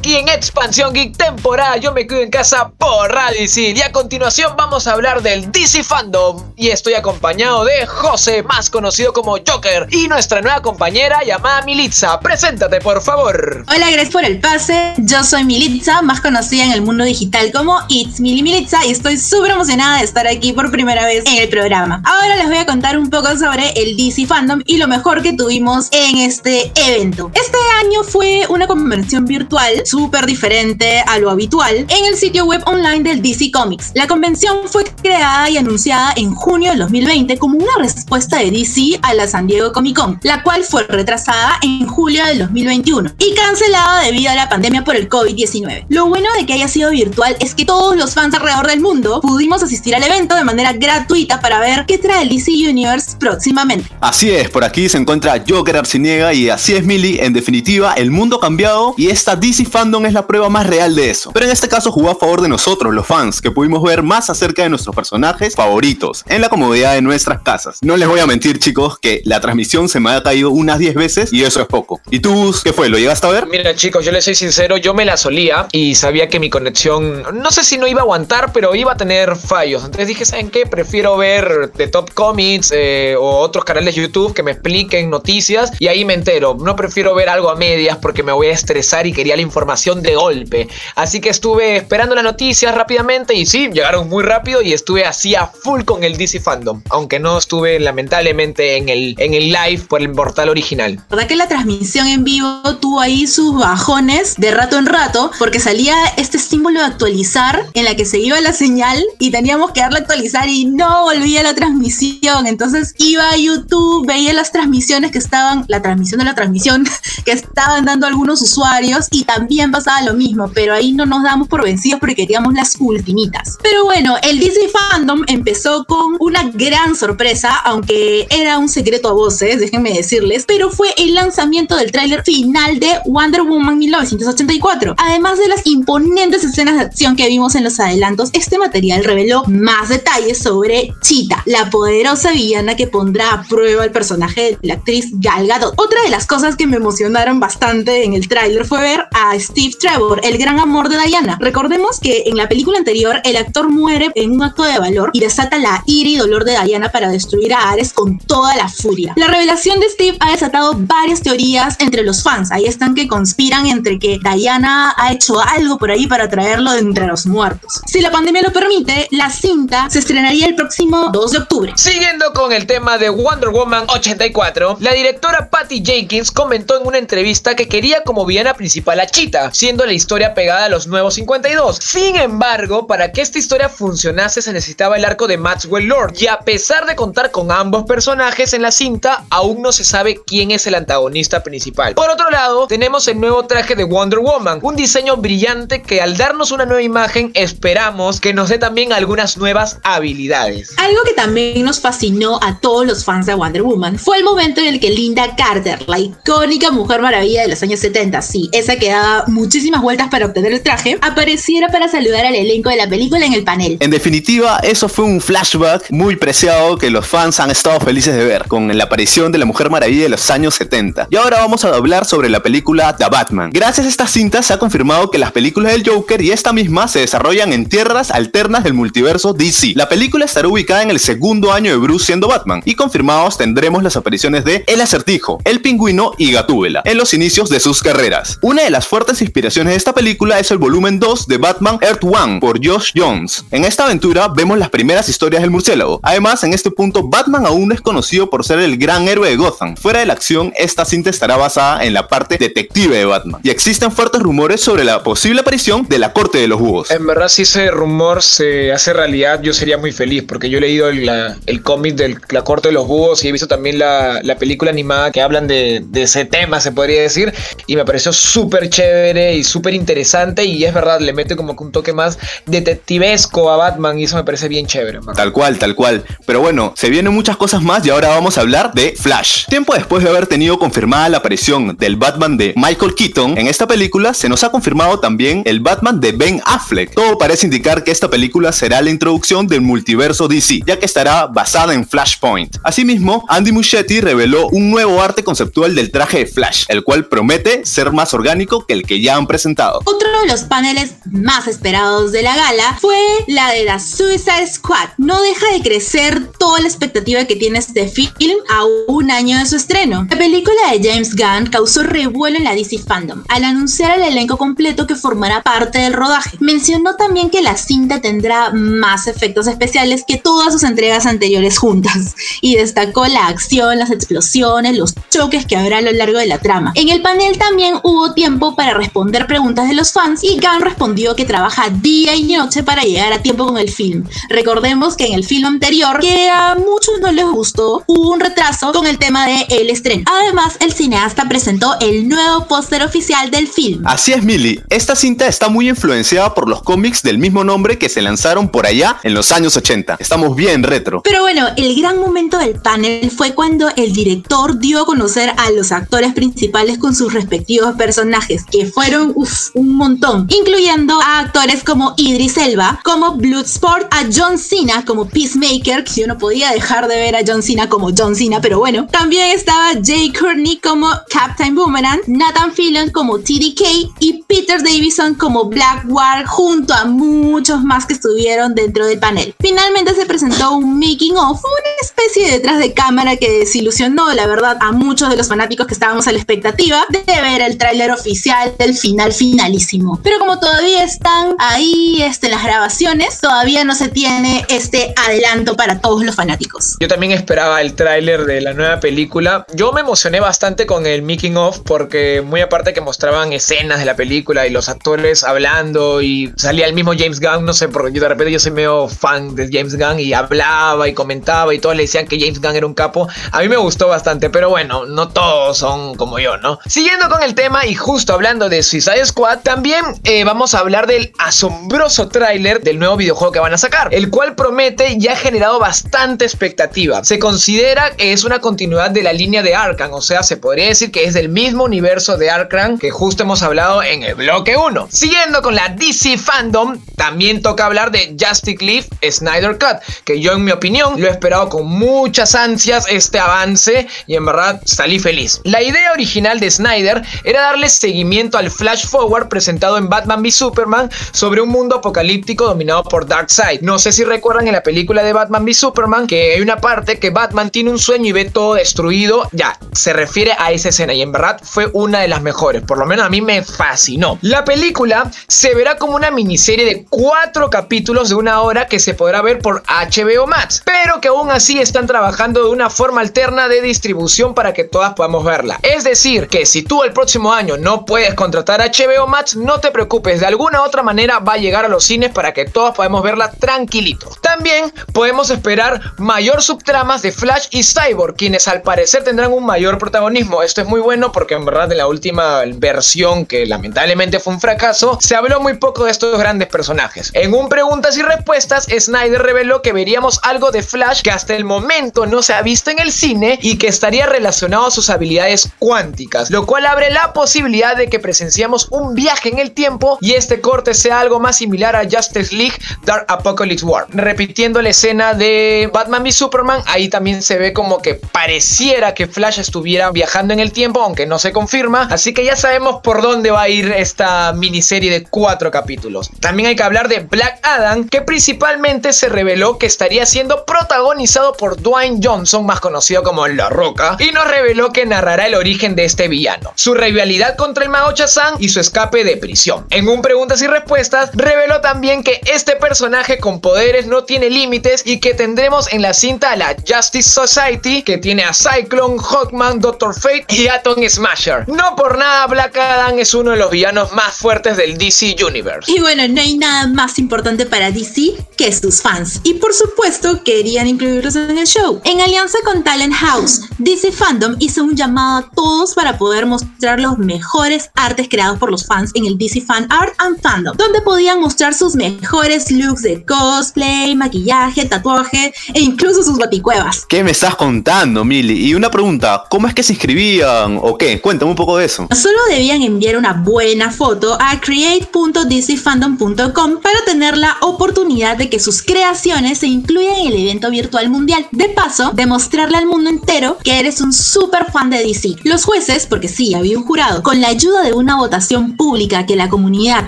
Aquí 0.01 0.15
en 0.15 0.29
Expansión 0.29 0.93
Geek 0.95 1.15
temporada 1.15 1.77
Yo 1.77 1.93
me 1.93 2.07
quedo 2.07 2.21
en 2.21 2.31
casa 2.31 2.71
por 2.75 3.11
Radio. 3.11 3.47
Y 3.55 3.81
a 3.81 3.91
continuación 3.91 4.55
vamos 4.57 4.87
a 4.87 4.93
hablar 4.93 5.21
del 5.21 5.51
DC 5.51 5.83
Fandom. 5.83 6.41
Y 6.55 6.69
estoy 6.69 6.95
acompañado 6.95 7.63
de 7.65 7.85
José, 7.85 8.41
más 8.41 8.71
conocido 8.71 9.13
como 9.13 9.37
Joker, 9.47 9.87
y 9.91 10.07
nuestra 10.07 10.41
nueva 10.41 10.61
compañera 10.63 11.23
llamada 11.23 11.61
Militza. 11.61 12.19
Preséntate, 12.19 12.81
por 12.81 13.01
favor. 13.03 13.63
Hola, 13.67 13.91
gracias 13.91 14.09
por 14.09 14.25
el 14.25 14.39
pase. 14.39 14.93
Yo 14.97 15.23
soy 15.23 15.43
Militza, 15.43 16.01
más 16.01 16.19
conocida 16.19 16.65
en 16.65 16.71
el 16.71 16.81
mundo 16.81 17.03
digital 17.03 17.51
como 17.51 17.79
It's 17.89 18.19
Mili 18.19 18.41
Militza, 18.41 18.83
y 18.85 18.91
estoy 18.91 19.17
súper 19.17 19.51
emocionada 19.51 19.99
de 19.99 20.05
estar 20.05 20.25
aquí 20.25 20.51
por 20.51 20.71
primera 20.71 21.05
vez 21.05 21.23
en 21.27 21.37
el 21.37 21.49
programa. 21.49 22.01
Ahora 22.05 22.37
les 22.37 22.47
voy 22.47 22.57
a 22.57 22.65
contar 22.65 22.97
un 22.97 23.11
poco 23.11 23.37
sobre 23.37 23.69
el 23.75 23.95
DC 23.97 24.25
Fandom 24.25 24.61
y 24.65 24.77
lo 24.77 24.87
mejor 24.87 25.21
que 25.21 25.33
tuvimos 25.33 25.89
en 25.91 26.17
este 26.17 26.71
evento. 26.75 27.29
Este 27.35 27.57
año 27.83 28.03
fue 28.03 28.45
una 28.49 28.65
convención 28.65 29.25
virtual 29.25 29.83
súper 29.91 30.25
diferente 30.25 31.03
a 31.05 31.19
lo 31.19 31.29
habitual 31.29 31.75
en 31.75 32.05
el 32.05 32.15
sitio 32.15 32.45
web 32.45 32.61
online 32.65 33.03
del 33.03 33.21
DC 33.21 33.51
Comics. 33.51 33.91
La 33.93 34.07
convención 34.07 34.59
fue 34.67 34.85
creada 34.85 35.49
y 35.49 35.57
anunciada 35.57 36.13
en 36.15 36.33
junio 36.33 36.69
del 36.69 36.79
2020 36.79 37.37
como 37.37 37.57
una 37.57 37.75
respuesta 37.77 38.37
de 38.37 38.51
DC 38.51 38.99
a 39.01 39.13
la 39.13 39.27
San 39.27 39.47
Diego 39.47 39.73
Comic 39.73 39.97
Con, 39.97 40.17
la 40.23 40.43
cual 40.43 40.63
fue 40.63 40.83
retrasada 40.83 41.59
en 41.61 41.85
julio 41.87 42.25
del 42.25 42.39
2021 42.39 43.11
y 43.19 43.33
cancelada 43.33 44.03
debido 44.03 44.31
a 44.31 44.35
la 44.35 44.47
pandemia 44.47 44.85
por 44.85 44.95
el 44.95 45.09
COVID-19. 45.09 45.87
Lo 45.89 46.05
bueno 46.05 46.29
de 46.39 46.45
que 46.45 46.53
haya 46.53 46.69
sido 46.69 46.91
virtual 46.91 47.35
es 47.41 47.53
que 47.53 47.65
todos 47.65 47.97
los 47.97 48.13
fans 48.13 48.33
alrededor 48.33 48.67
del 48.67 48.79
mundo 48.79 49.19
pudimos 49.19 49.61
asistir 49.61 49.93
al 49.93 50.03
evento 50.03 50.35
de 50.35 50.45
manera 50.45 50.71
gratuita 50.71 51.41
para 51.41 51.59
ver 51.59 51.85
qué 51.85 51.97
trae 51.97 52.23
el 52.23 52.29
DC 52.29 52.49
Universe 52.49 53.17
próximamente. 53.19 53.89
Así 53.99 54.29
es, 54.29 54.49
por 54.49 54.63
aquí 54.63 54.87
se 54.87 54.97
encuentra 54.97 55.43
Joker 55.45 55.75
Arciniega 55.75 56.33
y 56.33 56.49
así 56.49 56.75
es 56.75 56.85
Mili, 56.85 57.19
en 57.19 57.33
definitiva, 57.33 57.93
el 57.95 58.09
mundo 58.09 58.39
cambiado 58.39 58.95
y 58.97 59.09
esta 59.09 59.35
DC 59.35 59.65
Fan 59.65 59.80
Fandom 59.81 60.05
es 60.05 60.13
la 60.13 60.27
prueba 60.27 60.47
más 60.47 60.67
real 60.67 60.93
de 60.93 61.09
eso. 61.09 61.31
Pero 61.31 61.47
en 61.47 61.51
este 61.51 61.67
caso 61.67 61.91
jugó 61.91 62.11
a 62.11 62.15
favor 62.15 62.41
de 62.41 62.47
nosotros, 62.47 62.93
los 62.93 63.07
fans, 63.07 63.41
que 63.41 63.49
pudimos 63.49 63.81
ver 63.81 64.03
más 64.03 64.29
acerca 64.29 64.61
de 64.61 64.69
nuestros 64.69 64.95
personajes 64.95 65.55
favoritos 65.55 66.23
en 66.27 66.39
la 66.39 66.49
comodidad 66.49 66.93
de 66.93 67.01
nuestras 67.01 67.41
casas. 67.41 67.79
No 67.81 67.97
les 67.97 68.07
voy 68.07 68.19
a 68.19 68.27
mentir, 68.27 68.59
chicos, 68.59 68.99
que 68.99 69.23
la 69.25 69.39
transmisión 69.39 69.89
se 69.89 69.99
me 69.99 70.11
ha 70.11 70.21
caído 70.21 70.51
unas 70.51 70.77
10 70.77 70.93
veces 70.93 71.33
y 71.33 71.45
eso 71.45 71.59
es 71.61 71.65
poco. 71.65 71.99
¿Y 72.11 72.19
tú, 72.19 72.53
qué 72.63 72.73
fue? 72.73 72.89
¿Lo 72.89 72.99
llegaste 72.99 73.25
a 73.25 73.31
ver? 73.31 73.47
Mira, 73.47 73.73
chicos, 73.73 74.05
yo 74.05 74.11
les 74.11 74.23
soy 74.23 74.35
sincero, 74.35 74.77
yo 74.77 74.93
me 74.93 75.03
la 75.03 75.17
solía 75.17 75.67
y 75.71 75.95
sabía 75.95 76.29
que 76.29 76.39
mi 76.39 76.51
conexión, 76.51 77.23
no 77.41 77.49
sé 77.49 77.63
si 77.63 77.79
no 77.79 77.87
iba 77.87 78.01
a 78.01 78.03
aguantar, 78.03 78.53
pero 78.53 78.75
iba 78.75 78.91
a 78.91 78.97
tener 78.97 79.35
fallos. 79.35 79.83
Entonces 79.83 80.07
dije, 80.07 80.25
¿saben 80.25 80.51
qué? 80.51 80.67
Prefiero 80.67 81.17
ver 81.17 81.71
The 81.75 81.87
Top 81.87 82.13
Comics 82.13 82.71
eh, 82.71 83.15
o 83.19 83.39
otros 83.39 83.65
canales 83.65 83.95
de 83.95 84.03
YouTube 84.03 84.35
que 84.35 84.43
me 84.43 84.51
expliquen 84.51 85.09
noticias 85.09 85.71
y 85.79 85.87
ahí 85.87 86.05
me 86.05 86.13
entero. 86.13 86.55
No 86.59 86.75
prefiero 86.75 87.15
ver 87.15 87.29
algo 87.29 87.49
a 87.49 87.55
medias 87.55 87.97
porque 87.97 88.21
me 88.21 88.31
voy 88.31 88.45
a 88.45 88.51
estresar 88.51 89.07
y 89.07 89.13
quería 89.13 89.35
la 89.35 89.41
información 89.41 89.70
de 89.71 90.15
golpe. 90.15 90.67
Así 90.95 91.21
que 91.21 91.29
estuve 91.29 91.77
esperando 91.77 92.13
las 92.15 92.23
noticias 92.23 92.73
rápidamente 92.75 93.33
y 93.33 93.45
sí, 93.45 93.69
llegaron 93.71 94.09
muy 94.09 94.23
rápido 94.23 94.61
y 94.61 94.73
estuve 94.73 95.05
así 95.05 95.35
a 95.35 95.47
full 95.47 95.83
con 95.83 96.03
el 96.03 96.17
DC 96.17 96.39
Fandom, 96.39 96.81
aunque 96.89 97.19
no 97.19 97.37
estuve 97.37 97.79
lamentablemente 97.79 98.77
en 98.77 98.89
el, 98.89 99.15
en 99.17 99.33
el 99.33 99.51
live 99.51 99.83
por 99.87 100.01
el 100.01 100.11
portal 100.11 100.49
original. 100.49 100.99
¿Verdad 101.09 101.27
que 101.27 101.35
la 101.35 101.47
transmisión 101.47 102.07
en 102.07 102.23
vivo 102.23 102.61
tuvo 102.79 102.99
ahí 102.99 103.27
sus 103.27 103.55
bajones 103.55 104.35
de 104.37 104.51
rato 104.51 104.77
en 104.77 104.85
rato? 104.85 105.31
Porque 105.39 105.59
salía 105.59 105.95
este 106.17 106.37
símbolo 106.37 106.79
de 106.79 106.85
actualizar 106.85 107.65
en 107.73 107.85
la 107.85 107.95
que 107.95 108.05
se 108.05 108.19
iba 108.19 108.39
la 108.41 108.53
señal 108.53 109.01
y 109.19 109.31
teníamos 109.31 109.71
que 109.71 109.81
darle 109.81 109.99
a 109.99 110.01
actualizar 110.01 110.49
y 110.49 110.65
no 110.65 111.03
volvía 111.03 111.43
la 111.43 111.53
transmisión. 111.53 112.47
Entonces 112.47 112.93
iba 112.97 113.29
a 113.29 113.37
YouTube, 113.37 114.05
veía 114.05 114.33
las 114.33 114.51
transmisiones 114.51 115.11
que 115.11 115.17
estaban, 115.17 115.65
la 115.67 115.81
transmisión 115.81 116.19
de 116.19 116.25
la 116.25 116.35
transmisión 116.35 116.85
que 117.25 117.31
estaban 117.31 117.85
dando 117.85 118.07
algunos 118.07 118.41
usuarios 118.41 119.07
y 119.11 119.23
también 119.23 119.60
pasaba 119.69 120.01
lo 120.01 120.13
mismo, 120.13 120.49
pero 120.53 120.73
ahí 120.73 120.93
no 120.93 121.05
nos 121.05 121.23
damos 121.23 121.47
por 121.47 121.63
vencidos 121.63 121.99
porque 121.99 122.15
queríamos 122.15 122.53
las 122.53 122.75
ultimitas. 122.79 123.57
Pero 123.61 123.83
bueno, 123.83 124.15
el 124.23 124.39
DC 124.39 124.69
Fandom 124.69 125.23
empezó 125.27 125.85
con 125.85 126.15
una 126.19 126.49
gran 126.53 126.95
sorpresa, 126.95 127.55
aunque 127.65 128.27
era 128.29 128.57
un 128.57 128.69
secreto 128.69 129.09
a 129.09 129.13
voces, 129.13 129.59
déjenme 129.59 129.93
decirles, 129.93 130.45
pero 130.47 130.71
fue 130.71 130.93
el 130.97 131.13
lanzamiento 131.13 131.75
del 131.75 131.91
tráiler 131.91 132.23
final 132.23 132.79
de 132.79 132.99
Wonder 133.05 133.43
Woman 133.43 133.77
1984. 133.77 134.95
Además 134.97 135.37
de 135.37 135.47
las 135.47 135.65
imponentes 135.65 136.43
escenas 136.43 136.75
de 136.75 136.81
acción 136.81 137.15
que 137.15 137.27
vimos 137.27 137.55
en 137.55 137.63
los 137.63 137.79
adelantos, 137.79 138.29
este 138.33 138.57
material 138.57 139.03
reveló 139.03 139.43
más 139.47 139.89
detalles 139.89 140.37
sobre 140.37 140.93
Cheetah, 141.01 141.43
la 141.45 141.69
poderosa 141.69 142.31
villana 142.31 142.75
que 142.75 142.87
pondrá 142.87 143.33
a 143.33 143.43
prueba 143.43 143.83
el 143.83 143.91
personaje 143.91 144.57
de 144.61 144.67
la 144.67 144.75
actriz 144.75 145.09
Gal 145.13 145.47
Gadot. 145.47 145.73
Otra 145.77 146.01
de 146.03 146.09
las 146.09 146.27
cosas 146.27 146.55
que 146.55 146.67
me 146.67 146.77
emocionaron 146.77 147.39
bastante 147.39 148.03
en 148.03 148.13
el 148.13 148.27
tráiler 148.27 148.65
fue 148.65 148.81
ver 148.81 149.07
a 149.11 149.35
Steve 149.51 149.75
Trevor, 149.77 150.21
el 150.23 150.37
gran 150.37 150.61
amor 150.61 150.87
de 150.87 150.97
Diana. 150.97 151.37
Recordemos 151.41 151.99
que 151.99 152.23
en 152.25 152.37
la 152.37 152.47
película 152.47 152.77
anterior 152.77 153.19
el 153.25 153.35
actor 153.35 153.67
muere 153.69 154.09
en 154.15 154.31
un 154.31 154.43
acto 154.43 154.63
de 154.63 154.79
valor 154.79 155.09
y 155.11 155.19
desata 155.19 155.59
la 155.59 155.83
ira 155.85 156.09
y 156.09 156.15
dolor 156.15 156.45
de 156.45 156.57
Diana 156.63 156.89
para 156.89 157.09
destruir 157.09 157.53
a 157.53 157.69
Ares 157.69 157.91
con 157.91 158.17
toda 158.17 158.55
la 158.55 158.69
furia. 158.69 159.13
La 159.17 159.27
revelación 159.27 159.81
de 159.81 159.89
Steve 159.89 160.15
ha 160.21 160.31
desatado 160.31 160.73
varias 160.77 161.21
teorías 161.21 161.75
entre 161.79 162.03
los 162.03 162.23
fans. 162.23 162.49
Ahí 162.49 162.65
están 162.65 162.95
que 162.95 163.09
conspiran 163.09 163.67
entre 163.67 163.99
que 163.99 164.19
Diana 164.23 164.93
ha 164.95 165.11
hecho 165.11 165.41
algo 165.41 165.77
por 165.77 165.91
ahí 165.91 166.07
para 166.07 166.29
traerlo 166.29 166.71
de 166.71 166.79
entre 166.79 167.07
los 167.07 167.25
muertos. 167.25 167.81
Si 167.87 167.99
la 167.99 168.09
pandemia 168.09 168.43
lo 168.43 168.53
permite, 168.53 169.09
la 169.11 169.29
cinta 169.29 169.89
se 169.89 169.99
estrenaría 169.99 170.45
el 170.47 170.55
próximo 170.55 171.09
2 171.11 171.31
de 171.31 171.37
octubre. 171.39 171.73
Siguiendo 171.75 172.31
con 172.31 172.53
el 172.53 172.65
tema 172.67 172.97
de 172.97 173.09
Wonder 173.09 173.49
Woman 173.49 173.83
84, 173.89 174.77
la 174.79 174.93
directora 174.93 175.49
Patty 175.49 175.83
Jenkins 175.83 176.31
comentó 176.31 176.79
en 176.79 176.87
una 176.87 176.99
entrevista 176.99 177.53
que 177.53 177.67
quería 177.67 178.03
como 178.03 178.25
villana 178.25 178.53
principal 178.53 178.99
a 178.99 179.05
Cheetah, 179.05 179.40
siendo 179.53 179.85
la 179.85 179.93
historia 179.93 180.33
pegada 180.33 180.65
a 180.65 180.69
los 180.69 180.87
nuevos 180.87 181.15
52. 181.15 181.77
Sin 181.77 182.15
embargo, 182.15 182.87
para 182.87 183.11
que 183.11 183.21
esta 183.21 183.39
historia 183.39 183.69
funcionase 183.69 184.41
se 184.41 184.53
necesitaba 184.53 184.97
el 184.97 185.05
arco 185.05 185.27
de 185.27 185.37
Maxwell 185.37 185.87
Lord, 185.87 186.13
y 186.19 186.27
a 186.27 186.39
pesar 186.39 186.85
de 186.85 186.95
contar 186.95 187.31
con 187.31 187.51
ambos 187.51 187.83
personajes 187.83 188.53
en 188.53 188.61
la 188.61 188.71
cinta, 188.71 189.25
aún 189.29 189.61
no 189.61 189.71
se 189.71 189.83
sabe 189.83 190.21
quién 190.25 190.51
es 190.51 190.67
el 190.67 190.75
antagonista 190.75 191.43
principal. 191.43 191.95
Por 191.95 192.09
otro 192.09 192.29
lado, 192.29 192.67
tenemos 192.67 193.07
el 193.07 193.19
nuevo 193.19 193.45
traje 193.45 193.75
de 193.75 193.83
Wonder 193.83 194.19
Woman, 194.19 194.59
un 194.61 194.75
diseño 194.75 195.17
brillante 195.17 195.81
que 195.81 196.01
al 196.01 196.17
darnos 196.17 196.51
una 196.51 196.65
nueva 196.65 196.81
imagen 196.81 197.31
esperamos 197.33 198.19
que 198.19 198.33
nos 198.33 198.49
dé 198.49 198.57
también 198.57 198.93
algunas 198.93 199.37
nuevas 199.37 199.79
habilidades. 199.83 200.73
Algo 200.77 201.01
que 201.03 201.13
también 201.13 201.63
nos 201.63 201.79
fascinó 201.79 202.39
a 202.41 202.59
todos 202.59 202.85
los 202.85 203.05
fans 203.05 203.25
de 203.25 203.33
Wonder 203.33 203.63
Woman 203.63 203.97
fue 203.97 204.17
el 204.17 204.23
momento 204.23 204.61
en 204.61 204.67
el 204.67 204.79
que 204.79 204.89
Linda 204.89 205.35
Carter, 205.35 205.87
la 205.87 205.99
icónica 205.99 206.71
Mujer 206.71 207.01
Maravilla 207.01 207.43
de 207.43 207.49
los 207.49 207.63
años 207.63 207.79
70, 207.79 208.21
sí, 208.21 208.49
esa 208.51 208.75
que 208.75 208.89
daba 208.89 209.25
muchísimas 209.31 209.81
vueltas 209.81 210.09
para 210.09 210.25
obtener 210.25 210.53
el 210.53 210.61
traje, 210.61 210.97
apareciera 211.01 211.69
para 211.69 211.87
saludar 211.87 212.25
al 212.25 212.35
elenco 212.35 212.69
de 212.69 212.75
la 212.75 212.87
película 212.87 213.25
en 213.25 213.33
el 213.33 213.43
panel. 213.43 213.77
En 213.79 213.91
definitiva, 213.91 214.59
eso 214.63 214.87
fue 214.87 215.05
un 215.05 215.21
flashback 215.21 215.89
muy 215.89 216.15
preciado 216.15 216.77
que 216.77 216.89
los 216.89 217.07
fans 217.07 217.39
han 217.39 217.51
estado 217.51 217.79
felices 217.79 218.15
de 218.15 218.25
ver, 218.25 218.47
con 218.47 218.75
la 218.77 218.83
aparición 218.83 219.31
de 219.31 219.37
la 219.37 219.45
Mujer 219.45 219.69
Maravilla 219.69 220.03
de 220.03 220.09
los 220.09 220.29
años 220.29 220.55
70. 220.55 221.07
Y 221.09 221.15
ahora 221.15 221.39
vamos 221.39 221.65
a 221.65 221.69
hablar 221.69 222.05
sobre 222.05 222.29
la 222.29 222.43
película 222.43 222.95
The 222.95 223.05
Batman. 223.09 223.51
Gracias 223.51 223.85
a 223.85 223.89
esta 223.89 224.07
cinta 224.07 224.43
se 224.43 224.53
ha 224.53 224.59
confirmado 224.59 225.09
que 225.09 225.17
las 225.17 225.31
películas 225.31 225.71
del 225.71 225.87
Joker 225.87 226.21
y 226.21 226.31
esta 226.31 226.53
misma 226.53 226.87
se 226.87 226.99
desarrollan 226.99 227.53
en 227.53 227.67
tierras 227.67 228.11
alternas 228.11 228.63
del 228.63 228.73
multiverso 228.73 229.33
DC. 229.33 229.73
La 229.75 229.89
película 229.89 230.25
estará 230.25 230.47
ubicada 230.47 230.83
en 230.83 230.91
el 230.91 230.99
segundo 230.99 231.51
año 231.51 231.71
de 231.71 231.77
Bruce 231.77 232.05
siendo 232.05 232.27
Batman, 232.27 232.61
y 232.65 232.75
confirmados 232.75 233.37
tendremos 233.37 233.83
las 233.83 233.95
apariciones 233.95 234.43
de 234.43 234.63
El 234.67 234.81
Acertijo, 234.81 235.39
El 235.45 235.61
Pingüino 235.61 236.13
y 236.17 236.31
Gatúbela 236.31 236.81
en 236.85 236.97
los 236.97 237.13
inicios 237.13 237.49
de 237.49 237.59
sus 237.59 237.81
carreras. 237.81 238.39
Una 238.41 238.63
de 238.63 238.69
las 238.69 238.87
fuertes 238.87 239.20
inspiraciones 239.21 239.73
de 239.73 239.77
esta 239.77 239.93
película 239.93 240.39
es 240.39 240.51
el 240.51 240.57
volumen 240.57 240.99
2 240.99 241.27
de 241.27 241.37
Batman 241.37 241.77
Earth 241.81 242.03
One 242.03 242.39
por 242.39 242.65
Josh 242.65 242.91
Jones. 242.95 243.45
En 243.51 243.65
esta 243.65 243.85
aventura 243.85 244.27
vemos 244.27 244.57
las 244.57 244.69
primeras 244.69 245.09
historias 245.09 245.41
del 245.41 245.51
murciélago. 245.51 245.99
Además, 246.03 246.43
en 246.43 246.53
este 246.53 246.71
punto, 246.71 247.07
Batman 247.07 247.45
aún 247.45 247.71
es 247.71 247.81
conocido 247.81 248.29
por 248.29 248.45
ser 248.45 248.59
el 248.59 248.77
gran 248.77 249.07
héroe 249.07 249.29
de 249.29 249.35
Gotham. 249.35 249.75
Fuera 249.75 249.99
de 249.99 250.05
la 250.05 250.13
acción, 250.13 250.53
esta 250.57 250.85
cinta 250.85 251.09
estará 251.09 251.37
basada 251.37 251.83
en 251.83 251.93
la 251.93 252.07
parte 252.07 252.37
detective 252.37 252.97
de 252.97 253.05
Batman. 253.05 253.41
Y 253.43 253.49
existen 253.49 253.91
fuertes 253.91 254.21
rumores 254.21 254.61
sobre 254.61 254.83
la 254.83 255.03
posible 255.03 255.41
aparición 255.41 255.87
de 255.87 255.99
la 255.99 256.13
Corte 256.13 256.39
de 256.39 256.47
los 256.47 256.59
Búhos. 256.59 256.91
En 256.91 257.05
verdad, 257.05 257.29
si 257.29 257.43
ese 257.43 257.71
rumor 257.71 258.21
se 258.21 258.71
hace 258.71 258.93
realidad, 258.93 259.41
yo 259.41 259.53
sería 259.53 259.77
muy 259.77 259.91
feliz 259.91 260.23
porque 260.27 260.49
yo 260.49 260.57
he 260.57 260.61
leído 260.61 260.89
el, 260.89 261.09
el 261.45 261.61
cómic 261.63 261.95
de 261.95 262.17
la 262.29 262.43
Corte 262.43 262.69
de 262.69 262.73
los 262.73 262.87
Búhos 262.87 263.23
y 263.23 263.27
he 263.27 263.31
visto 263.31 263.47
también 263.47 263.79
la, 263.79 264.19
la 264.23 264.37
película 264.37 264.71
animada 264.71 265.11
que 265.11 265.21
hablan 265.21 265.47
de 265.47 265.83
ese 265.93 266.25
tema, 266.25 266.59
se 266.59 266.71
podría 266.71 267.01
decir, 267.01 267.33
y 267.67 267.75
me 267.75 267.85
pareció 267.85 268.13
súper 268.13 268.69
chévere 268.69 269.00
y 269.09 269.43
súper 269.43 269.73
interesante 269.73 270.45
y 270.45 270.63
es 270.63 270.73
verdad, 270.73 270.99
le 270.99 271.13
mete 271.13 271.35
como 271.35 271.55
que 271.55 271.63
un 271.63 271.71
toque 271.71 271.93
más 271.93 272.17
detectivesco 272.45 273.49
a 273.49 273.57
Batman 273.57 273.99
y 273.99 274.03
eso 274.03 274.15
me 274.15 274.23
parece 274.23 274.47
bien 274.47 274.67
chévere. 274.67 274.99
Tal 275.15 275.31
cual, 275.31 275.57
tal 275.57 275.75
cual. 275.75 276.03
Pero 276.25 276.41
bueno, 276.41 276.73
se 276.75 276.89
vienen 276.89 277.13
muchas 277.13 277.37
cosas 277.37 277.61
más 277.61 277.85
y 277.85 277.89
ahora 277.89 278.09
vamos 278.09 278.37
a 278.37 278.41
hablar 278.41 278.73
de 278.73 278.93
Flash. 278.97 279.45
Tiempo 279.47 279.73
después 279.73 280.03
de 280.03 280.09
haber 280.09 280.27
tenido 280.27 280.59
confirmada 280.59 281.09
la 281.09 281.17
aparición 281.17 281.75
del 281.77 281.95
Batman 281.95 282.37
de 282.37 282.53
Michael 282.55 282.95
Keaton, 282.95 283.37
en 283.37 283.47
esta 283.47 283.67
película 283.67 284.13
se 284.13 284.29
nos 284.29 284.43
ha 284.43 284.49
confirmado 284.49 284.99
también 284.99 285.41
el 285.45 285.59
Batman 285.59 285.99
de 285.99 286.11
Ben 286.11 286.41
Affleck. 286.45 286.93
Todo 286.93 287.17
parece 287.17 287.45
indicar 287.45 287.83
que 287.83 287.91
esta 287.91 288.09
película 288.09 288.51
será 288.51 288.81
la 288.81 288.89
introducción 288.89 289.47
del 289.47 289.61
multiverso 289.61 290.27
DC, 290.27 290.61
ya 290.65 290.77
que 290.77 290.85
estará 290.85 291.27
basada 291.27 291.73
en 291.73 291.87
Flashpoint. 291.87 292.57
Asimismo, 292.63 293.25
Andy 293.27 293.51
Muschietti 293.51 294.01
reveló 294.01 294.47
un 294.47 294.69
nuevo 294.69 295.01
arte 295.01 295.23
conceptual 295.23 295.75
del 295.75 295.91
traje 295.91 296.19
de 296.19 296.25
Flash, 296.27 296.65
el 296.67 296.83
cual 296.83 297.05
promete 297.05 297.65
ser 297.65 297.91
más 297.91 298.13
orgánico 298.13 298.65
que 298.65 298.73
el 298.73 298.83
que 298.91 298.99
ya 298.99 299.15
han 299.15 299.25
presentado. 299.25 299.79
Otro 299.85 300.09
de 300.19 300.27
los 300.27 300.41
paneles 300.41 300.95
más 301.09 301.47
esperados 301.47 302.11
de 302.11 302.23
la 302.23 302.35
gala 302.35 302.77
fue 302.81 302.97
la 303.27 303.49
de 303.51 303.63
la 303.63 303.79
Suicide 303.79 304.45
Squad. 304.51 304.89
No 304.97 305.21
deja 305.21 305.49
de 305.53 305.61
crecer 305.61 306.29
toda 306.37 306.59
la 306.59 306.67
expectativa 306.67 307.23
que 307.23 307.37
tiene 307.37 307.59
este 307.59 307.87
film 307.87 308.35
a 308.49 308.65
un 308.89 309.09
año 309.09 309.39
de 309.39 309.45
su 309.45 309.55
estreno. 309.55 310.07
La 310.09 310.17
película 310.17 310.59
de 310.73 310.89
James 310.89 311.15
Gunn 311.15 311.49
causó 311.49 311.83
revuelo 311.83 312.35
en 312.35 312.43
la 312.43 312.53
DC 312.53 312.79
Fandom 312.79 313.23
al 313.29 313.45
anunciar 313.45 313.97
el 313.97 314.03
elenco 314.03 314.35
completo 314.35 314.85
que 314.87 314.95
formará 314.95 315.41
parte 315.41 315.79
del 315.79 315.93
rodaje. 315.93 316.35
Mencionó 316.41 316.97
también 316.97 317.29
que 317.29 317.41
la 317.41 317.55
cinta 317.55 318.01
tendrá 318.01 318.51
más 318.51 319.07
efectos 319.07 319.47
especiales 319.47 320.03
que 320.05 320.17
todas 320.17 320.51
sus 320.51 320.63
entregas 320.63 321.05
anteriores 321.05 321.57
juntas 321.57 322.13
y 322.41 322.57
destacó 322.57 323.07
la 323.07 323.27
acción, 323.27 323.79
las 323.79 323.91
explosiones, 323.91 324.77
los 324.77 324.95
choques 325.09 325.45
que 325.45 325.55
habrá 325.55 325.77
a 325.77 325.81
lo 325.81 325.93
largo 325.93 326.19
de 326.19 326.27
la 326.27 326.39
trama. 326.39 326.73
En 326.75 326.89
el 326.89 327.01
panel 327.01 327.37
también 327.37 327.75
hubo 327.83 328.13
tiempo 328.13 328.53
para 328.53 328.80
responder 328.81 329.27
preguntas 329.27 329.69
de 329.69 329.75
los 329.75 329.91
fans 329.91 330.23
y 330.23 330.39
Gunn 330.39 330.61
respondió 330.61 331.15
que 331.15 331.23
trabaja 331.23 331.69
día 331.69 332.15
y 332.15 332.23
noche 332.23 332.63
para 332.63 332.81
llegar 332.81 333.13
a 333.13 333.21
tiempo 333.21 333.45
con 333.45 333.59
el 333.59 333.69
film. 333.69 334.05
Recordemos 334.29 334.95
que 334.95 335.05
en 335.05 335.13
el 335.13 335.23
film 335.23 335.45
anterior, 335.45 335.99
que 335.99 336.29
a 336.29 336.55
muchos 336.55 336.99
no 336.99 337.11
les 337.11 337.25
gustó, 337.25 337.83
hubo 337.85 338.11
un 338.11 338.19
retraso 338.19 338.73
con 338.73 338.87
el 338.87 338.97
tema 338.97 339.27
de 339.27 339.45
el 339.49 339.69
estreno. 339.69 340.03
Además, 340.07 340.57
el 340.59 340.73
cineasta 340.73 341.29
presentó 341.29 341.75
el 341.79 342.09
nuevo 342.09 342.47
póster 342.47 342.81
oficial 342.83 343.29
del 343.29 343.47
film. 343.47 343.85
Así 343.85 344.13
es, 344.13 344.23
Millie. 344.23 344.63
Esta 344.69 344.95
cinta 344.95 345.27
está 345.27 345.47
muy 345.47 345.69
influenciada 345.69 346.33
por 346.33 346.49
los 346.49 346.63
cómics 346.63 347.03
del 347.03 347.19
mismo 347.19 347.43
nombre 347.43 347.77
que 347.77 347.89
se 347.89 348.01
lanzaron 348.01 348.49
por 348.49 348.65
allá 348.65 348.97
en 349.03 349.13
los 349.13 349.31
años 349.31 349.55
80. 349.55 349.97
Estamos 349.99 350.35
bien 350.35 350.63
retro. 350.63 351.01
Pero 351.03 351.21
bueno, 351.21 351.47
el 351.55 351.75
gran 351.75 351.99
momento 351.99 352.39
del 352.39 352.59
panel 352.59 353.11
fue 353.11 353.35
cuando 353.35 353.69
el 353.75 353.93
director 353.93 354.57
dio 354.57 354.81
a 354.81 354.85
conocer 354.85 355.33
a 355.37 355.51
los 355.51 355.71
actores 355.71 356.13
principales 356.13 356.79
con 356.79 356.95
sus 356.95 357.13
respectivos 357.13 357.75
personajes, 357.75 358.43
que 358.49 358.65
fueron 358.73 359.13
un 359.53 359.75
montón, 359.75 360.27
incluyendo 360.29 360.99
a 361.01 361.19
actores 361.19 361.63
como 361.63 361.93
Idris 361.97 362.37
Elba, 362.37 362.79
como 362.83 363.15
Bloodsport, 363.15 363.87
a 363.91 364.05
John 364.13 364.37
Cena 364.37 364.83
como 364.85 365.07
Peacemaker, 365.07 365.83
que 365.83 366.01
yo 366.01 366.07
no 366.07 366.17
podía 366.17 366.51
dejar 366.51 366.87
de 366.87 366.95
ver 366.95 367.15
a 367.15 367.21
John 367.25 367.43
Cena 367.43 367.69
como 367.69 367.89
John 367.95 368.15
Cena, 368.15 368.41
pero 368.41 368.59
bueno. 368.59 368.87
También 368.91 369.27
estaba 369.35 369.71
Jay 369.83 370.11
Courtney 370.11 370.57
como 370.57 370.89
Captain 371.09 371.55
Boomerang, 371.55 372.01
Nathan 372.07 372.53
Fillion 372.53 372.89
como 372.91 373.19
TDK 373.19 373.91
y 373.99 374.23
Peter 374.27 374.61
Davison 374.61 375.15
como 375.15 375.45
Black 375.45 375.85
War, 375.87 376.25
junto 376.25 376.73
a 376.73 376.85
muchos 376.85 377.63
más 377.63 377.85
que 377.85 377.93
estuvieron 377.93 378.55
dentro 378.55 378.85
del 378.85 378.99
panel. 378.99 379.35
Finalmente 379.39 379.93
se 379.93 380.05
presentó 380.05 380.51
un 380.51 380.79
making 380.79 381.17
of, 381.17 381.39
una 381.43 381.71
especie 381.81 382.25
de 382.25 382.31
detrás 382.31 382.59
de 382.59 382.73
cámara 382.73 383.15
que 383.17 383.39
desilusionó, 383.39 384.13
la 384.13 384.27
verdad, 384.27 384.57
a 384.61 384.71
muchos 384.71 385.09
de 385.09 385.17
los 385.17 385.27
fanáticos 385.27 385.67
que 385.67 385.73
estábamos 385.73 386.07
a 386.07 386.11
la 386.11 386.17
expectativa 386.17 386.85
de 386.89 387.03
ver 387.05 387.41
el 387.41 387.57
tráiler 387.57 387.91
oficial 387.91 388.53
del 388.61 388.75
final 388.75 389.11
finalísimo. 389.11 389.99
Pero 390.03 390.19
como 390.19 390.39
todavía 390.39 390.83
están 390.83 391.35
ahí 391.39 392.01
este, 392.03 392.29
las 392.29 392.43
grabaciones, 392.43 393.19
todavía 393.19 393.63
no 393.63 393.73
se 393.73 393.89
tiene 393.89 394.45
este 394.49 394.93
adelanto 394.95 395.55
para 395.55 395.79
todos 395.79 396.03
los 396.03 396.15
fanáticos. 396.15 396.77
Yo 396.79 396.87
también 396.87 397.11
esperaba 397.11 397.61
el 397.61 397.73
tráiler 397.73 398.25
de 398.25 398.41
la 398.41 398.53
nueva 398.53 398.79
película. 398.79 399.45
Yo 399.53 399.71
me 399.71 399.81
emocioné 399.81 400.19
bastante 400.19 400.65
con 400.65 400.85
el 400.85 401.01
making 401.01 401.37
of 401.37 401.59
porque 401.65 402.21
muy 402.21 402.41
aparte 402.41 402.73
que 402.73 402.81
mostraban 402.81 403.33
escenas 403.33 403.79
de 403.79 403.85
la 403.85 403.95
película 403.95 404.45
y 404.45 404.51
los 404.51 404.69
actores 404.69 405.23
hablando 405.23 406.01
y 406.01 406.31
salía 406.37 406.67
el 406.67 406.73
mismo 406.73 406.93
James 406.97 407.19
Gunn, 407.19 407.45
no 407.45 407.53
sé, 407.53 407.67
porque 407.67 407.91
yo 407.93 408.01
de 408.01 408.09
repente 408.09 408.31
yo 408.31 408.39
soy 408.39 408.51
medio 408.51 408.87
fan 408.87 409.33
de 409.35 409.49
James 409.51 409.75
Gunn 409.75 409.99
y 409.99 410.13
hablaba 410.13 410.87
y 410.87 410.93
comentaba 410.93 411.53
y 411.53 411.59
todos 411.59 411.75
le 411.75 411.83
decían 411.83 412.05
que 412.05 412.19
James 412.19 412.39
Gunn 412.39 412.55
era 412.55 412.67
un 412.67 412.75
capo. 412.75 413.07
A 413.31 413.39
mí 413.39 413.47
me 413.47 413.57
gustó 413.57 413.87
bastante, 413.87 414.29
pero 414.29 414.49
bueno, 414.49 414.85
no 414.85 415.09
todos 415.09 415.57
son 415.57 415.95
como 415.95 416.19
yo, 416.19 416.37
¿no? 416.37 416.59
Siguiendo 416.67 417.09
con 417.09 417.23
el 417.23 417.33
tema 417.33 417.65
y 417.65 417.73
justo 417.73 418.13
hablando 418.13 418.49
de 418.51 418.61
Suicide 418.63 419.05
Squad, 419.05 419.39
también 419.39 419.83
eh, 420.03 420.25
vamos 420.25 420.53
a 420.53 420.59
hablar 420.59 420.85
del 420.85 421.13
asombroso 421.17 422.09
tráiler 422.09 422.61
del 422.61 422.77
nuevo 422.77 422.97
videojuego 422.97 423.31
que 423.31 423.39
van 423.39 423.53
a 423.53 423.57
sacar, 423.57 423.87
el 423.93 424.09
cual 424.09 424.35
promete 424.35 424.97
y 424.99 425.07
ha 425.07 425.15
generado 425.15 425.57
bastante 425.57 426.25
expectativa. 426.25 427.03
Se 427.05 427.17
considera 427.17 427.95
que 427.95 428.11
es 428.11 428.25
una 428.25 428.39
continuidad 428.39 428.91
de 428.91 429.03
la 429.03 429.13
línea 429.13 429.41
de 429.41 429.55
Arkham, 429.55 429.93
o 429.93 430.01
sea, 430.01 430.21
se 430.21 430.35
podría 430.35 430.67
decir 430.67 430.91
que 430.91 431.05
es 431.05 431.13
del 431.13 431.29
mismo 431.29 431.63
universo 431.63 432.17
de 432.17 432.29
Arkham 432.29 432.77
que 432.77 432.91
justo 432.91 433.23
hemos 433.23 433.41
hablado 433.41 433.81
en 433.81 434.03
el 434.03 434.15
bloque 434.15 434.57
1. 434.57 434.89
Siguiendo 434.91 435.41
con 435.41 435.55
la 435.55 435.69
DC 435.69 436.17
Fandom, 436.17 436.77
también 436.97 437.41
toca 437.41 437.65
hablar 437.65 437.91
de 437.91 438.17
Justice 438.19 438.63
League 438.63 438.87
Snyder 439.09 439.57
Cut, 439.57 439.81
que 440.03 440.19
yo 440.19 440.33
en 440.33 440.43
mi 440.43 440.51
opinión 440.51 440.99
lo 440.99 441.07
he 441.07 441.11
esperado 441.11 441.47
con 441.47 441.65
muchas 441.67 442.35
ansias 442.35 442.85
este 442.89 443.17
avance 443.17 443.87
y 444.07 444.15
en 444.15 444.25
verdad 444.25 444.61
salí 444.65 444.99
feliz. 444.99 445.39
La 445.45 445.63
idea 445.63 445.93
original 445.93 446.41
de 446.41 446.51
Snyder 446.51 447.01
era 447.23 447.41
darle 447.41 447.69
seguimiento 447.69 448.40
al 448.41 448.49
flash 448.49 448.87
forward 448.87 449.29
presentado 449.29 449.77
en 449.77 449.87
Batman 449.87 450.21
v 450.21 450.31
Superman 450.31 450.89
sobre 451.11 451.41
un 451.41 451.49
mundo 451.49 451.75
apocalíptico 451.75 452.45
dominado 452.45 452.83
por 452.83 453.05
Darkseid. 453.05 453.61
No 453.61 453.77
sé 453.77 453.91
si 453.91 454.03
recuerdan 454.03 454.47
en 454.47 454.53
la 454.53 454.63
película 454.63 455.03
de 455.03 455.13
Batman 455.13 455.43
v 455.43 455.53
Superman 455.53 456.07
que 456.07 456.33
hay 456.33 456.41
una 456.41 456.57
parte 456.57 456.97
que 456.97 457.11
Batman 457.11 457.51
tiene 457.51 457.69
un 457.69 457.77
sueño 457.77 458.07
y 458.07 458.11
ve 458.11 458.25
todo 458.25 458.55
destruido. 458.55 459.29
Ya, 459.31 459.57
se 459.73 459.93
refiere 459.93 460.33
a 460.39 460.51
esa 460.51 460.69
escena 460.69 460.93
y 460.93 461.01
en 461.03 461.11
verdad 461.11 461.39
fue 461.43 461.69
una 461.73 461.99
de 461.99 462.07
las 462.07 462.23
mejores. 462.23 462.63
Por 462.63 462.79
lo 462.79 462.85
menos 462.87 463.05
a 463.05 463.09
mí 463.09 463.21
me 463.21 463.43
fascinó. 463.43 464.17
La 464.21 464.43
película 464.43 465.11
se 465.27 465.53
verá 465.53 465.77
como 465.77 465.95
una 465.95 466.09
miniserie 466.09 466.65
de 466.65 466.85
cuatro 466.89 467.51
capítulos 467.51 468.09
de 468.09 468.15
una 468.15 468.41
hora 468.41 468.67
que 468.67 468.79
se 468.79 468.95
podrá 468.95 469.21
ver 469.21 469.37
por 469.37 469.61
HBO 469.67 470.25
Max, 470.25 470.63
pero 470.65 470.99
que 470.99 471.09
aún 471.09 471.29
así 471.29 471.59
están 471.59 471.85
trabajando 471.85 472.43
de 472.43 472.49
una 472.49 472.71
forma 472.71 473.01
alterna 473.01 473.47
de 473.47 473.61
distribución 473.61 474.33
para 474.33 474.53
que 474.53 474.63
todas 474.63 474.93
podamos 474.95 475.23
verla. 475.23 475.59
Es 475.61 475.83
decir, 475.83 476.27
que 476.27 476.47
si 476.47 476.63
tú 476.63 476.83
el 476.83 476.91
próximo 476.91 477.33
año 477.33 477.57
no 477.57 477.85
puedes 477.85 478.15
contratar 478.31 478.61
HBO 478.61 479.07
Max, 479.07 479.35
no 479.35 479.59
te 479.59 479.71
preocupes, 479.71 480.21
de 480.21 480.25
alguna 480.25 480.63
otra 480.63 480.83
manera 480.83 481.19
va 481.19 481.33
a 481.33 481.37
llegar 481.37 481.65
a 481.65 481.67
los 481.67 481.83
cines 481.83 482.11
para 482.11 482.33
que 482.33 482.45
todos 482.45 482.73
podamos 482.73 483.03
verla 483.03 483.29
tranquilito. 483.29 484.09
También 484.21 484.71
podemos 484.93 485.29
esperar 485.31 485.81
mayor 485.97 486.41
subtramas 486.41 487.01
de 487.01 487.11
Flash 487.11 487.47
y 487.51 487.61
Cyborg, 487.61 488.15
quienes 488.15 488.47
al 488.47 488.61
parecer 488.61 489.03
tendrán 489.03 489.33
un 489.33 489.45
mayor 489.45 489.77
protagonismo. 489.77 490.43
Esto 490.43 490.61
es 490.61 490.67
muy 490.67 490.79
bueno 490.79 491.11
porque 491.11 491.33
en 491.33 491.43
verdad 491.43 491.69
en 491.73 491.79
la 491.79 491.87
última 491.87 492.43
versión, 492.55 493.25
que 493.25 493.45
lamentablemente 493.45 494.21
fue 494.21 494.31
un 494.31 494.39
fracaso, 494.39 494.97
se 495.01 495.17
habló 495.17 495.41
muy 495.41 495.55
poco 495.55 495.83
de 495.83 495.91
estos 495.91 496.17
grandes 496.17 496.47
personajes. 496.47 497.11
En 497.13 497.33
un 497.33 497.49
preguntas 497.49 497.97
y 497.97 498.01
respuestas, 498.01 498.65
Snyder 498.65 499.21
reveló 499.21 499.61
que 499.61 499.73
veríamos 499.73 500.21
algo 500.23 500.51
de 500.51 500.63
Flash 500.63 501.01
que 501.01 501.11
hasta 501.11 501.35
el 501.35 501.43
momento 501.43 502.05
no 502.05 502.23
se 502.23 502.31
ha 502.31 502.41
visto 502.41 502.69
en 502.69 502.79
el 502.79 502.93
cine 502.93 503.39
y 503.41 503.57
que 503.57 503.67
estaría 503.67 504.05
relacionado 504.05 504.67
a 504.67 504.71
sus 504.71 504.89
habilidades 504.89 505.49
cuánticas, 505.59 506.31
lo 506.31 506.45
cual 506.45 506.65
abre 506.65 506.91
la 506.91 507.11
posibilidad 507.11 507.75
de 507.75 507.89
que 507.89 507.99
presenciamos 508.11 508.67
un 508.71 508.93
viaje 508.93 509.29
en 509.29 509.39
el 509.39 509.51
tiempo 509.51 509.97
y 510.01 510.15
este 510.15 510.41
corte 510.41 510.73
sea 510.73 510.99
algo 510.99 511.21
más 511.21 511.37
similar 511.37 511.77
a 511.77 511.83
Justice 511.89 512.35
League 512.35 512.57
Dark 512.83 513.05
Apocalypse 513.07 513.65
War. 513.65 513.85
Repitiendo 513.87 514.61
la 514.61 514.67
escena 514.67 515.13
de 515.13 515.69
Batman 515.71 516.03
v 516.03 516.11
Superman, 516.11 516.61
ahí 516.65 516.89
también 516.89 517.21
se 517.21 517.37
ve 517.37 517.53
como 517.53 517.81
que 517.81 517.95
pareciera 517.95 518.93
que 518.93 519.07
Flash 519.07 519.39
estuviera 519.39 519.91
viajando 519.91 520.33
en 520.33 520.41
el 520.41 520.51
tiempo, 520.51 520.81
aunque 520.81 521.05
no 521.05 521.19
se 521.19 521.31
confirma, 521.31 521.87
así 521.89 522.13
que 522.13 522.25
ya 522.25 522.35
sabemos 522.35 522.81
por 522.83 523.01
dónde 523.01 523.31
va 523.31 523.43
a 523.43 523.49
ir 523.49 523.71
esta 523.71 524.33
miniserie 524.33 524.91
de 524.91 525.03
cuatro 525.03 525.49
capítulos. 525.49 526.09
También 526.19 526.49
hay 526.49 526.57
que 526.57 526.63
hablar 526.63 526.89
de 526.89 526.99
Black 526.99 527.39
Adam, 527.43 527.87
que 527.87 528.01
principalmente 528.01 528.91
se 528.91 529.07
reveló 529.07 529.57
que 529.57 529.67
estaría 529.67 530.05
siendo 530.05 530.43
protagonizado 530.43 531.31
por 531.31 531.61
Dwayne 531.61 532.01
Johnson, 532.03 532.45
más 532.45 532.59
conocido 532.59 533.03
como 533.03 533.25
La 533.29 533.47
Roca, 533.47 533.95
y 533.99 534.11
nos 534.11 534.27
reveló 534.27 534.73
que 534.73 534.85
narrará 534.85 535.27
el 535.27 535.35
origen 535.35 535.75
de 535.75 535.85
este 535.85 536.09
villano, 536.09 536.51
su 536.55 536.73
rivalidad 536.73 537.37
contra 537.37 537.63
el 537.63 537.69
Mao 537.69 537.93
Chazán 538.01 538.33
y 538.39 538.49
su 538.49 538.59
escape 538.59 539.03
de 539.03 539.15
prisión. 539.17 539.67
En 539.69 539.87
un 539.87 540.01
preguntas 540.01 540.41
y 540.41 540.47
respuestas, 540.47 541.11
reveló 541.13 541.61
también 541.61 542.01
que 542.01 542.19
este 542.33 542.55
personaje 542.55 543.19
con 543.19 543.41
poderes 543.41 543.85
no 543.85 544.05
tiene 544.05 544.31
límites 544.31 544.81
y 544.83 544.99
que 544.99 545.13
tendremos 545.13 545.71
en 545.71 545.83
la 545.83 545.93
cinta 545.93 546.31
a 546.31 546.35
la 546.35 546.55
Justice 546.67 547.07
Society, 547.07 547.83
que 547.83 547.99
tiene 547.99 548.23
a 548.23 548.33
Cyclone, 548.33 548.97
Hawkman, 548.97 549.59
Doctor 549.59 549.93
Fate 549.93 550.25
y 550.29 550.47
Atom 550.47 550.81
Smasher. 550.89 551.47
No 551.47 551.75
por 551.75 551.99
nada, 551.99 552.25
Black 552.25 552.57
Adam 552.57 552.97
es 552.97 553.13
uno 553.13 553.31
de 553.31 553.37
los 553.37 553.51
villanos 553.51 553.93
más 553.93 554.15
fuertes 554.15 554.57
del 554.57 554.79
DC 554.79 555.17
Universe. 555.23 555.71
Y 555.71 555.79
bueno, 555.79 556.07
no 556.07 556.21
hay 556.21 556.39
nada 556.39 556.65
más 556.69 556.97
importante 556.97 557.45
para 557.45 557.69
DC 557.69 558.15
que 558.35 558.51
sus 558.51 558.81
fans. 558.81 559.21
Y 559.23 559.35
por 559.35 559.53
supuesto, 559.53 560.23
querían 560.23 560.65
incluirlos 560.65 561.15
en 561.15 561.37
el 561.37 561.45
show. 561.45 561.79
En 561.83 562.01
alianza 562.01 562.39
con 562.43 562.63
Talent 562.63 562.95
House, 562.95 563.41
DC 563.59 563.91
Fandom 563.91 564.37
hizo 564.39 564.63
un 564.63 564.75
llamado 564.75 565.19
a 565.19 565.29
todos 565.35 565.75
para 565.75 565.99
poder 565.99 566.25
mostrar 566.25 566.79
los 566.79 566.97
mejores 566.97 567.69
artes 567.75 567.90
creados 568.09 568.39
por 568.39 568.51
los 568.51 568.65
fans 568.65 568.91
en 568.93 569.05
el 569.05 569.17
DC 569.17 569.41
Fan 569.41 569.67
Art 569.69 569.93
and 569.97 570.21
Fandom, 570.21 570.55
donde 570.57 570.81
podían 570.81 571.19
mostrar 571.19 571.53
sus 571.53 571.75
mejores 571.75 572.49
looks 572.51 572.81
de 572.81 573.03
cosplay, 573.05 573.95
maquillaje, 573.95 574.65
tatuaje 574.65 575.33
e 575.53 575.59
incluso 575.59 576.03
sus 576.03 576.17
baticuevas. 576.17 576.85
¿Qué 576.87 577.03
me 577.03 577.11
estás 577.11 577.35
contando, 577.35 578.03
Mili? 578.03 578.47
Y 578.47 578.55
una 578.55 578.71
pregunta, 578.71 579.25
¿cómo 579.29 579.47
es 579.47 579.53
que 579.53 579.63
se 579.63 579.73
inscribían 579.73 580.59
o 580.61 580.77
qué? 580.77 581.01
Cuéntame 581.01 581.31
un 581.31 581.37
poco 581.37 581.57
de 581.57 581.65
eso. 581.65 581.87
Solo 581.91 582.17
debían 582.29 582.61
enviar 582.61 582.95
una 582.97 583.13
buena 583.13 583.71
foto 583.71 584.17
a 584.19 584.39
create.dcfandom.com 584.39 586.61
para 586.61 586.85
tener 586.85 587.17
la 587.17 587.37
oportunidad 587.41 588.17
de 588.17 588.29
que 588.29 588.39
sus 588.39 588.61
creaciones 588.61 589.39
se 589.39 589.47
incluyan 589.47 589.95
en 589.95 590.07
el 590.07 590.21
evento 590.21 590.49
virtual 590.49 590.89
mundial. 590.89 591.27
De 591.31 591.49
paso, 591.49 591.91
demostrarle 591.93 592.57
al 592.57 592.65
mundo 592.65 592.89
entero 592.89 593.37
que 593.43 593.59
eres 593.59 593.81
un 593.81 593.93
super 593.93 594.51
fan 594.51 594.69
de 594.69 594.83
DC. 594.83 595.15
Los 595.23 595.45
jueces, 595.45 595.87
porque 595.87 596.07
sí, 596.07 596.33
había 596.33 596.57
un 596.57 596.65
jurado, 596.65 597.03
con 597.03 597.21
la 597.21 597.29
ayuda 597.29 597.61
de 597.61 597.73
una 597.81 597.97
votación 597.97 598.55
pública 598.55 599.05
que 599.05 599.15
la 599.15 599.29
comunidad 599.29 599.87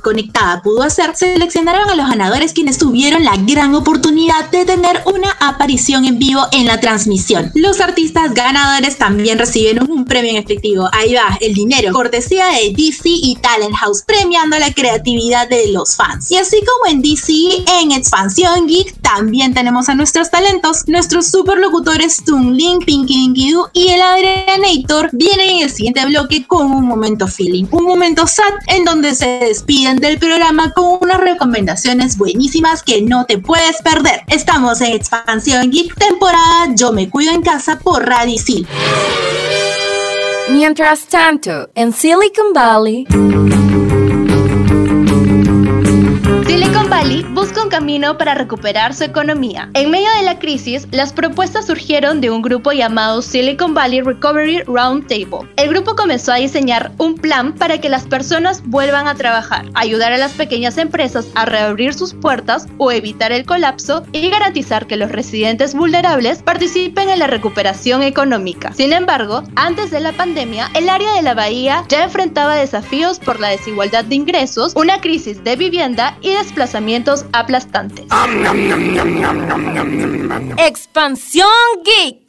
conectada 0.01 0.61
pudo 0.61 0.83
hacer, 0.83 1.15
seleccionaron 1.15 1.89
a 1.89 1.95
los 1.95 2.09
ganadores 2.09 2.53
quienes 2.53 2.77
tuvieron 2.77 3.23
la 3.23 3.37
gran 3.37 3.73
oportunidad 3.75 4.49
de 4.51 4.65
tener 4.65 5.01
una 5.05 5.31
aparición 5.39 6.05
en 6.05 6.19
vivo 6.19 6.41
en 6.51 6.65
la 6.65 6.79
transmisión. 6.79 7.51
Los 7.55 7.79
artistas 7.79 8.33
ganadores 8.33 8.97
también 8.97 9.39
recibieron 9.39 9.89
un 9.89 10.05
premio 10.05 10.31
en 10.31 10.37
efectivo. 10.37 10.89
Ahí 10.91 11.13
va, 11.13 11.37
el 11.39 11.53
dinero, 11.53 11.93
cortesía 11.93 12.47
de 12.47 12.73
DC 12.75 13.01
y 13.05 13.37
Talent 13.41 13.75
House, 13.75 14.03
premiando 14.05 14.57
la 14.59 14.73
creatividad 14.73 15.47
de 15.47 15.71
los 15.71 15.95
fans. 15.95 16.31
Y 16.31 16.37
así 16.37 16.57
como 16.59 16.91
en 16.91 17.01
DC, 17.01 17.33
en 17.81 17.91
Expansión 17.91 18.67
Geek 18.67 19.01
también 19.01 19.53
tenemos 19.53 19.89
a 19.89 19.95
nuestros 19.95 20.29
talentos. 20.29 20.87
Nuestros 20.87 21.27
superlocutores 21.27 22.23
Toon 22.23 22.55
Link, 22.55 22.85
Pinky 22.85 23.15
Dinky 23.15 23.51
Doo 23.51 23.69
y 23.73 23.89
el 23.89 24.01
Adrianator 24.01 25.09
vienen 25.13 25.49
en 25.49 25.63
el 25.63 25.69
siguiente 25.69 26.05
bloque 26.05 26.45
con 26.47 26.71
un 26.71 26.85
momento 26.85 27.27
feeling, 27.27 27.65
momento 27.85 28.27
sad 28.27 28.53
en 28.67 28.83
donde 28.85 29.15
se 29.15 29.39
despiden 29.39 29.97
del 29.97 30.17
programa 30.17 30.71
con 30.73 30.97
unas 31.01 31.19
recomendaciones 31.19 32.17
buenísimas 32.17 32.83
que 32.83 33.01
no 33.01 33.25
te 33.25 33.37
puedes 33.37 33.81
perder. 33.81 34.21
Estamos 34.27 34.81
en 34.81 34.93
Expansión 34.93 35.71
Geek 35.71 35.95
temporada 35.95 36.67
Yo 36.75 36.91
me 36.91 37.09
cuido 37.09 37.33
en 37.33 37.41
casa 37.41 37.79
por 37.79 38.05
Radicil. 38.05 38.67
Mientras 40.49 41.05
tanto, 41.07 41.69
en 41.75 41.93
Silicon 41.93 42.53
Valley... 42.53 43.07
Busca 47.33 47.63
un 47.63 47.69
camino 47.69 48.17
para 48.17 48.35
recuperar 48.35 48.93
su 48.93 49.03
economía. 49.03 49.69
En 49.73 49.89
medio 49.89 50.07
de 50.17 50.23
la 50.23 50.39
crisis, 50.39 50.87
las 50.91 51.11
propuestas 51.11 51.65
surgieron 51.65 52.21
de 52.21 52.29
un 52.29 52.41
grupo 52.41 52.71
llamado 52.71 53.21
Silicon 53.21 53.73
Valley 53.73 54.01
Recovery 54.01 54.61
Roundtable. 54.61 55.49
El 55.57 55.69
grupo 55.69 55.95
comenzó 55.95 56.31
a 56.31 56.37
diseñar 56.37 56.91
un 56.99 57.15
plan 57.15 57.53
para 57.53 57.81
que 57.81 57.89
las 57.89 58.05
personas 58.05 58.61
vuelvan 58.65 59.07
a 59.07 59.15
trabajar, 59.15 59.65
ayudar 59.73 60.13
a 60.13 60.17
las 60.17 60.31
pequeñas 60.33 60.77
empresas 60.77 61.27
a 61.35 61.45
reabrir 61.45 61.93
sus 61.93 62.13
puertas 62.13 62.67
o 62.77 62.91
evitar 62.91 63.31
el 63.31 63.45
colapso 63.45 64.03
y 64.11 64.29
garantizar 64.29 64.87
que 64.87 64.95
los 64.95 65.11
residentes 65.11 65.73
vulnerables 65.73 66.41
participen 66.43 67.09
en 67.09 67.19
la 67.19 67.27
recuperación 67.27 68.03
económica. 68.03 68.73
Sin 68.73 68.93
embargo, 68.93 69.43
antes 69.55 69.91
de 69.91 69.99
la 69.99 70.13
pandemia, 70.13 70.69
el 70.75 70.87
área 70.87 71.13
de 71.13 71.23
la 71.23 71.33
bahía 71.33 71.83
ya 71.89 72.03
enfrentaba 72.03 72.55
desafíos 72.55 73.19
por 73.19 73.39
la 73.39 73.49
desigualdad 73.49 74.05
de 74.05 74.15
ingresos, 74.15 74.73
una 74.75 75.01
crisis 75.01 75.43
de 75.43 75.55
vivienda 75.55 76.17
y 76.21 76.29
aplastantes. 77.31 78.05
Expansión 80.57 81.47
Geek. 81.83 82.23